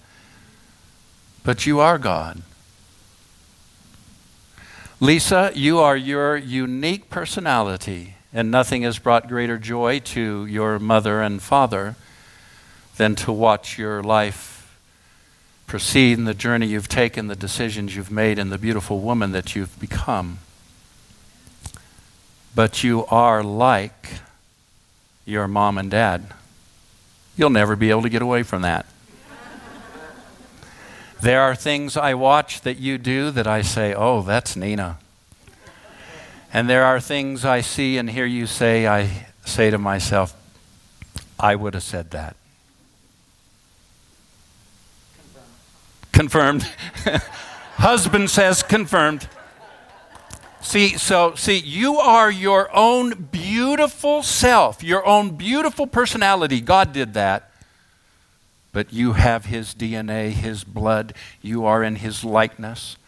but 1.42 1.66
you 1.66 1.80
are 1.80 1.98
God. 1.98 2.42
Lisa, 4.98 5.52
you 5.54 5.78
are 5.78 5.96
your 5.96 6.36
unique 6.36 7.10
personality, 7.10 8.14
and 8.32 8.50
nothing 8.50 8.82
has 8.82 8.98
brought 8.98 9.28
greater 9.28 9.58
joy 9.58 9.98
to 10.00 10.46
your 10.46 10.78
mother 10.78 11.20
and 11.20 11.42
father 11.42 11.96
than 12.96 13.14
to 13.14 13.30
watch 13.30 13.78
your 13.78 14.02
life 14.02 14.78
proceed 15.66 16.16
in 16.16 16.24
the 16.24 16.34
journey 16.34 16.66
you've 16.66 16.88
taken, 16.88 17.26
the 17.26 17.36
decisions 17.36 17.94
you've 17.94 18.10
made, 18.10 18.38
and 18.38 18.50
the 18.50 18.58
beautiful 18.58 19.00
woman 19.00 19.32
that 19.32 19.54
you've 19.54 19.78
become 19.78 20.38
but 22.56 22.82
you 22.82 23.04
are 23.06 23.44
like 23.44 24.14
your 25.26 25.46
mom 25.46 25.76
and 25.76 25.90
dad. 25.90 26.26
You'll 27.36 27.50
never 27.50 27.76
be 27.76 27.90
able 27.90 28.00
to 28.00 28.08
get 28.08 28.22
away 28.22 28.42
from 28.42 28.62
that. 28.62 28.86
There 31.20 31.40
are 31.40 31.54
things 31.54 31.96
I 31.96 32.14
watch 32.14 32.60
that 32.62 32.78
you 32.78 32.98
do 32.98 33.30
that 33.30 33.46
I 33.46 33.62
say, 33.62 33.94
oh, 33.94 34.22
that's 34.22 34.56
Nina. 34.56 34.98
And 36.52 36.68
there 36.68 36.84
are 36.84 37.00
things 37.00 37.44
I 37.44 37.60
see 37.60 37.98
and 37.98 38.08
hear 38.08 38.26
you 38.26 38.46
say, 38.46 38.86
I 38.86 39.26
say 39.44 39.70
to 39.70 39.78
myself, 39.78 40.34
I 41.38 41.54
would 41.54 41.74
have 41.74 41.82
said 41.82 42.10
that. 42.12 42.36
Confirmed. 46.12 46.62
confirmed. 46.62 47.22
Husband 47.76 48.30
says 48.30 48.62
confirmed. 48.62 49.28
See, 50.62 50.96
so, 50.96 51.34
see, 51.34 51.58
you 51.58 51.98
are 51.98 52.30
your 52.30 52.74
own 52.74 53.28
beautiful 53.30 54.22
self, 54.22 54.82
your 54.82 55.06
own 55.06 55.36
beautiful 55.36 55.86
personality. 55.86 56.60
God 56.60 56.92
did 56.92 57.14
that. 57.14 57.50
But 58.76 58.92
you 58.92 59.14
have 59.14 59.46
His 59.46 59.74
DNA, 59.74 60.32
His 60.32 60.62
blood. 60.62 61.14
You 61.40 61.64
are 61.64 61.82
in 61.82 61.96
His 61.96 62.22
likeness. 62.22 62.98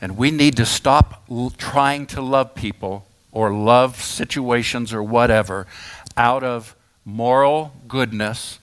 And 0.00 0.16
we 0.16 0.30
need 0.30 0.56
to 0.56 0.64
stop 0.64 1.22
l- 1.30 1.50
trying 1.50 2.06
to 2.06 2.22
love 2.22 2.54
people 2.54 3.04
or 3.30 3.52
love 3.52 4.00
situations 4.00 4.94
or 4.94 5.02
whatever 5.02 5.66
out 6.16 6.42
of 6.42 6.74
moral 7.04 7.74
goodness, 7.88 8.58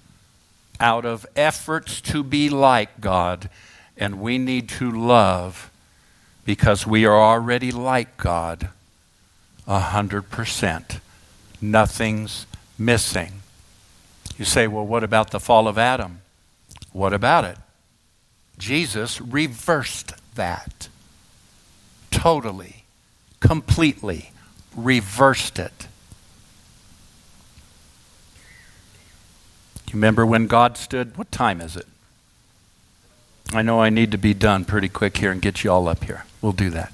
out 0.80 1.06
of 1.06 1.24
efforts 1.36 2.02
to 2.02 2.24
be 2.24 2.50
like 2.50 3.00
God. 3.00 3.48
And 3.96 4.20
we 4.20 4.40
need 4.40 4.68
to 4.70 4.90
love 4.90 5.70
because 6.46 6.88
we 6.88 7.06
are 7.06 7.16
already 7.16 7.72
like 7.72 8.18
God 8.18 8.70
a 9.68 9.78
hundred 9.78 10.32
percent. 10.32 11.00
Nothing's 11.62 12.48
missing. 12.76 13.44
You 14.38 14.46
say, 14.46 14.68
well, 14.68 14.86
what 14.86 15.04
about 15.04 15.32
the 15.32 15.40
fall 15.40 15.68
of 15.68 15.78
Adam? 15.78 16.22
What 16.92 17.14
about 17.14 17.46
it? 17.46 17.58
Jesus 18.58 19.22
reversed 19.22 20.14
that. 20.36 20.90
Totally, 22.12 22.84
completely 23.40 24.32
reversed 24.76 25.60
it. 25.60 25.88
You 29.88 29.94
remember 29.94 30.26
when 30.26 30.48
God 30.48 30.78
stood? 30.78 31.18
What 31.18 31.32
time 31.32 31.62
is 31.62 31.76
it? 31.76 31.88
I 33.54 33.62
know 33.62 33.82
I 33.82 33.90
need 33.90 34.12
to 34.12 34.18
be 34.18 34.34
done 34.34 34.66
pretty 34.66 34.90
quick 34.90 35.18
here 35.18 35.32
and 35.32 35.42
get 35.42 35.64
you 35.64 35.72
all 35.72 35.88
up 35.88 36.04
here. 36.04 36.26
We'll 36.42 36.52
do 36.52 36.70
that. 36.72 36.92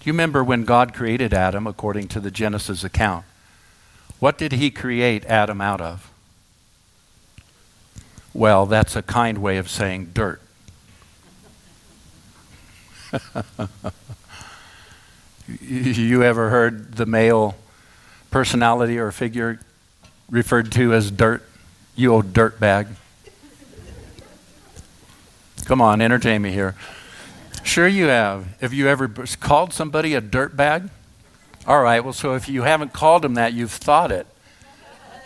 Do 0.00 0.04
you 0.04 0.12
remember 0.12 0.44
when 0.44 0.64
God 0.64 0.94
created 0.94 1.32
Adam 1.32 1.66
according 1.66 2.08
to 2.08 2.20
the 2.20 2.30
Genesis 2.30 2.84
account? 2.84 3.24
What 4.20 4.38
did 4.38 4.52
he 4.52 4.70
create 4.70 5.24
Adam 5.26 5.60
out 5.60 5.80
of? 5.80 6.10
Well, 8.34 8.66
that's 8.66 8.94
a 8.94 9.02
kind 9.02 9.38
way 9.38 9.56
of 9.58 9.68
saying 9.68 10.10
dirt. 10.14 10.40
you 15.60 16.22
ever 16.22 16.50
heard 16.50 16.96
the 16.96 17.06
male 17.06 17.56
personality 18.30 18.98
or 18.98 19.10
figure 19.10 19.60
referred 20.30 20.70
to 20.72 20.92
as 20.92 21.10
dirt? 21.10 21.42
You 21.96 22.12
old 22.12 22.32
dirt 22.32 22.60
bag. 22.60 22.86
Come 25.64 25.80
on, 25.80 26.00
entertain 26.00 26.42
me 26.42 26.52
here. 26.52 26.74
Sure, 27.62 27.88
you 27.88 28.06
have. 28.06 28.46
Have 28.60 28.72
you 28.72 28.88
ever 28.88 29.08
called 29.40 29.72
somebody 29.72 30.14
a 30.14 30.22
dirtbag? 30.22 30.90
All 31.66 31.82
right, 31.82 32.02
well, 32.02 32.14
so 32.14 32.34
if 32.34 32.48
you 32.48 32.62
haven't 32.62 32.94
called 32.94 33.22
them 33.22 33.34
that, 33.34 33.52
you've 33.52 33.72
thought 33.72 34.10
it. 34.10 34.26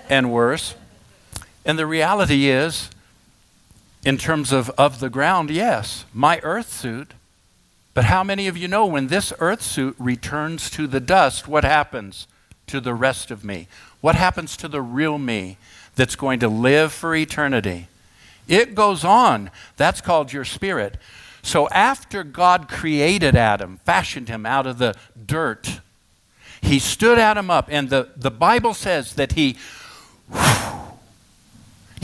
And 0.08 0.32
worse. 0.32 0.74
And 1.64 1.78
the 1.78 1.86
reality 1.86 2.48
is, 2.48 2.90
in 4.04 4.18
terms 4.18 4.52
of, 4.52 4.70
of 4.70 5.00
the 5.00 5.10
ground, 5.10 5.50
yes, 5.50 6.04
my 6.12 6.40
earth 6.42 6.72
suit 6.72 7.12
But 7.94 8.04
how 8.04 8.24
many 8.24 8.48
of 8.48 8.56
you 8.56 8.68
know 8.68 8.86
when 8.86 9.08
this 9.08 9.32
earth 9.38 9.62
suit 9.62 9.94
returns 9.98 10.70
to 10.70 10.86
the 10.86 11.00
dust, 11.00 11.46
what 11.46 11.64
happens 11.64 12.26
to 12.68 12.80
the 12.80 12.94
rest 12.94 13.30
of 13.30 13.44
me? 13.44 13.68
What 14.00 14.14
happens 14.14 14.56
to 14.58 14.68
the 14.68 14.80
real 14.80 15.18
me 15.18 15.58
that's 15.94 16.16
going 16.16 16.40
to 16.40 16.48
live 16.48 16.92
for 16.92 17.14
eternity? 17.14 17.88
It 18.48 18.74
goes 18.74 19.04
on. 19.04 19.50
That's 19.76 20.00
called 20.00 20.32
your 20.32 20.44
spirit. 20.44 20.96
So 21.42 21.68
after 21.68 22.24
God 22.24 22.68
created 22.68 23.36
Adam, 23.36 23.80
fashioned 23.84 24.28
him 24.28 24.46
out 24.46 24.66
of 24.66 24.78
the 24.78 24.94
dirt, 25.26 25.80
he 26.60 26.78
stood 26.78 27.18
Adam 27.18 27.50
up, 27.50 27.66
and 27.70 27.90
the, 27.90 28.08
the 28.16 28.30
Bible 28.30 28.72
says 28.72 29.14
that 29.14 29.32
he 29.32 29.56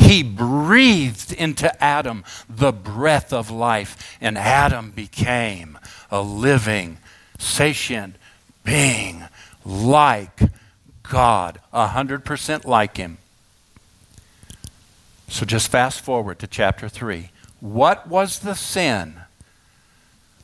he 0.09 0.23
breathed 0.23 1.35
into 1.35 1.85
Adam 1.85 2.25
the 2.49 2.73
breath 2.73 3.31
of 3.31 3.51
life, 3.51 4.16
and 4.23 4.38
Adam 4.38 4.90
became 4.90 5.79
a 6.11 6.23
living, 6.23 6.97
sentient 7.38 8.16
being 8.64 9.25
like 9.66 10.40
God, 11.03 11.61
100% 11.75 12.64
like 12.64 12.97
Him. 12.97 13.18
So 15.29 15.44
just 15.44 15.71
fast 15.71 16.01
forward 16.01 16.38
to 16.38 16.47
chapter 16.47 16.88
3. 16.88 17.31
What 17.61 18.09
was 18.09 18.38
the 18.38 18.55
sin 18.55 19.21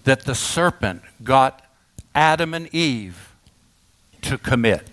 that 0.04 0.26
the 0.26 0.34
serpent 0.34 1.00
got 1.22 1.64
Adam 2.14 2.52
and 2.52 2.68
Eve 2.74 3.32
to 4.20 4.36
commit? 4.36 4.90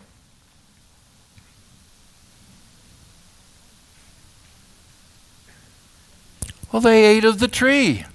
Well, 6.71 6.81
they 6.81 7.03
ate 7.03 7.25
of 7.25 7.39
the 7.39 7.49
tree. 7.49 8.05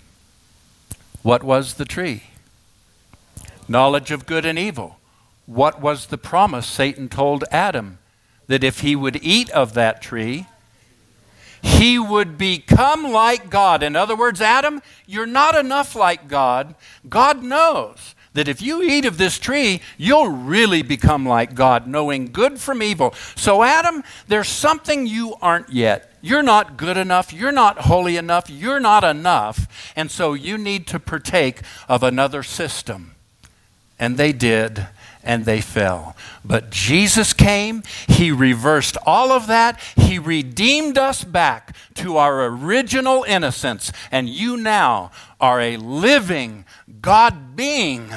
What 1.23 1.43
was 1.43 1.75
the 1.75 1.85
tree? 1.85 2.23
Knowledge 3.69 4.11
of 4.11 4.25
good 4.25 4.47
and 4.47 4.59
evil. 4.59 4.99
What 5.45 5.81
was 5.81 6.07
the 6.07 6.17
promise 6.17 6.67
Satan 6.67 7.09
told 7.09 7.45
Adam? 7.51 7.99
That 8.47 8.65
if 8.65 8.81
he 8.81 8.97
would 8.97 9.19
eat 9.23 9.51
of 9.51 9.75
that 9.75 10.01
tree, 10.01 10.47
he 11.61 11.99
would 11.99 12.39
become 12.39 13.13
like 13.13 13.51
God. 13.51 13.83
In 13.83 13.95
other 13.95 14.17
words, 14.17 14.41
Adam, 14.41 14.81
you're 15.07 15.27
not 15.27 15.55
enough 15.55 15.95
like 15.95 16.29
God. 16.29 16.75
God 17.09 17.43
knows 17.43 18.15
that 18.37 18.49
if 18.49 18.61
you 18.61 18.83
eat 18.83 19.07
of 19.07 19.17
this 19.17 19.39
tree, 19.39 19.81
you'll 19.97 20.29
really 20.29 20.83
become 20.83 21.27
like 21.27 21.55
God, 21.55 21.87
knowing 21.87 22.27
good 22.31 22.61
from 22.61 22.83
evil. 22.83 23.15
So, 23.35 23.63
Adam, 23.63 24.05
there's 24.29 24.49
something 24.49 25.07
you 25.07 25.35
aren't 25.41 25.71
yet. 25.71 26.13
You're 26.21 26.43
not 26.43 26.77
good 26.77 26.99
enough. 26.99 27.33
You're 27.33 27.51
not 27.51 27.79
holy 27.79 28.17
enough. 28.19 28.51
You're 28.51 28.81
not 28.81 29.05
enough. 29.05 29.93
And 29.97 30.11
so 30.11 30.35
you 30.35 30.59
need 30.59 30.87
to 30.89 31.01
partake 31.01 31.63
of 31.89 32.03
another 32.03 32.43
system. 32.43 33.15
And 33.99 34.19
they 34.19 34.33
did 34.33 34.87
and 35.27 35.45
they 35.45 35.61
fell. 35.61 36.17
But 36.45 36.71
Jesus 36.71 37.33
came, 37.35 37.83
He 38.09 38.31
reversed 38.31 38.97
all 39.05 39.33
of 39.33 39.49
that, 39.49 39.79
He 39.97 40.19
redeemed 40.19 40.97
us 40.97 41.25
back 41.25 41.77
to 41.97 42.17
our 42.17 42.47
original 42.47 43.25
innocence, 43.25 43.93
and 44.11 44.29
you 44.29 44.57
now 44.57 45.11
are 45.41 45.61
a 45.61 45.77
living 45.77 46.65
God 47.03 47.57
being, 47.57 48.11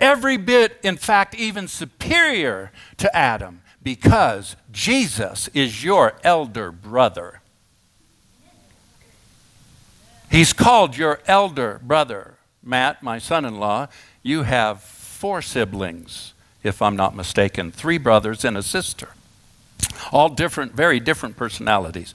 every 0.00 0.36
bit, 0.36 0.78
in 0.82 0.96
fact, 0.96 1.34
even 1.34 1.68
superior 1.68 2.72
to 2.98 3.16
Adam, 3.16 3.62
because 3.82 4.56
Jesus 4.72 5.48
is 5.54 5.84
your 5.84 6.14
elder 6.24 6.72
brother. 6.72 7.40
He's 10.30 10.52
called 10.52 10.96
your 10.96 11.20
elder 11.26 11.80
brother. 11.82 12.34
Matt, 12.62 13.02
my 13.02 13.18
son 13.18 13.44
in 13.44 13.58
law, 13.58 13.88
you 14.22 14.42
have 14.42 14.82
four 15.20 15.42
siblings, 15.42 16.32
if 16.62 16.80
I'm 16.80 16.96
not 16.96 17.14
mistaken, 17.14 17.70
three 17.70 17.98
brothers 17.98 18.42
and 18.42 18.56
a 18.56 18.62
sister. 18.62 19.10
All 20.12 20.30
different, 20.30 20.72
very 20.72 20.98
different 20.98 21.36
personalities, 21.36 22.14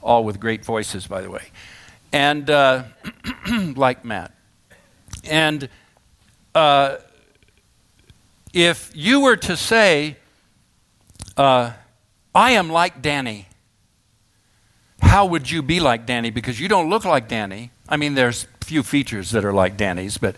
all 0.00 0.24
with 0.24 0.40
great 0.40 0.64
voices, 0.64 1.06
by 1.06 1.20
the 1.20 1.30
way. 1.30 1.48
And 2.14 2.48
uh, 2.48 2.84
like 3.76 4.06
Matt. 4.06 4.32
And 5.24 5.68
uh, 6.54 6.96
if 8.54 8.90
you 8.94 9.20
were 9.20 9.36
to 9.36 9.54
say, 9.54 10.16
uh, 11.36 11.72
I 12.34 12.52
am 12.52 12.70
like 12.70 13.02
Danny, 13.02 13.48
how 15.02 15.26
would 15.26 15.50
you 15.50 15.60
be 15.60 15.78
like 15.78 16.06
Danny? 16.06 16.30
Because 16.30 16.58
you 16.58 16.68
don't 16.68 16.88
look 16.88 17.04
like 17.04 17.28
Danny. 17.28 17.70
I 17.86 17.98
mean, 17.98 18.14
there's 18.14 18.46
few 18.62 18.82
features 18.82 19.30
that 19.32 19.44
are 19.44 19.52
like 19.52 19.76
Danny's, 19.76 20.16
but 20.16 20.36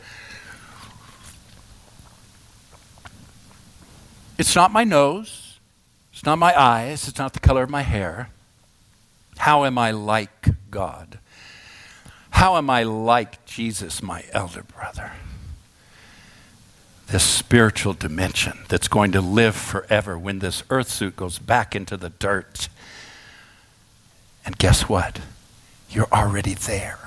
It's 4.43 4.57
not 4.57 4.73
my 4.73 4.83
nose. 4.83 5.61
It's 6.13 6.25
not 6.25 6.37
my 6.37 6.53
eyes. 6.61 7.07
It's 7.07 7.21
not 7.21 7.33
the 7.33 7.39
color 7.39 7.63
of 7.63 7.71
my 7.71 7.83
hair. 7.83 8.31
How 9.39 9.65
am 9.65 9.79
I 9.79 9.93
like 9.93 10.49
God? 10.69 11.21
How 12.31 12.57
am 12.57 12.69
I 12.69 12.83
like 12.83 13.47
Jesus, 13.47 14.03
my 14.03 14.25
elder 14.33 14.65
brother? 14.65 15.13
This 17.07 17.23
spiritual 17.23 17.93
dimension 17.93 18.59
that's 18.69 18.89
going 18.89 19.13
to 19.13 19.21
live 19.21 19.55
forever 19.55 20.19
when 20.19 20.41
this 20.41 20.65
earth 20.71 20.89
suit 20.89 21.15
goes 21.15 21.39
back 21.39 21.77
into 21.77 21.97
the 21.97 22.09
dirt. 22.11 22.69
And 24.45 24.59
guess 24.59 24.89
what? 24.89 25.21
You're 25.89 26.11
already 26.11 26.55
there. 26.55 26.99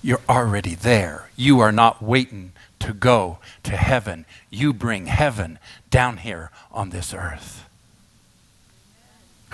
You're 0.00 0.22
already 0.30 0.74
there. 0.74 1.28
You 1.36 1.60
are 1.60 1.72
not 1.72 2.02
waiting 2.02 2.52
to 2.82 2.92
go 2.92 3.38
to 3.62 3.76
heaven. 3.76 4.24
You 4.50 4.72
bring 4.72 5.06
heaven 5.06 5.58
down 5.90 6.18
here 6.18 6.50
on 6.70 6.90
this 6.90 7.14
earth. 7.14 7.68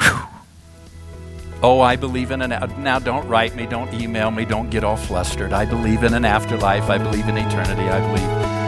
Whew. 0.01 0.27
Oh, 1.61 1.81
I 1.81 1.97
believe 1.97 2.31
in 2.31 2.41
an 2.41 2.51
now 2.83 3.01
don't 3.01 3.27
write 3.27 3.57
me, 3.57 3.67
don't 3.67 3.93
email 3.93 4.31
me, 4.31 4.45
don't 4.45 4.71
get 4.71 4.85
all 4.85 4.97
flustered. 4.97 5.53
I 5.53 5.64
believe 5.64 6.05
in 6.05 6.14
an 6.14 6.25
afterlife. 6.25 6.88
I 6.88 6.99
believe 6.99 7.29
in 7.29 7.37
eternity. 7.37 7.88
I 7.88 8.01
believe 8.01 8.68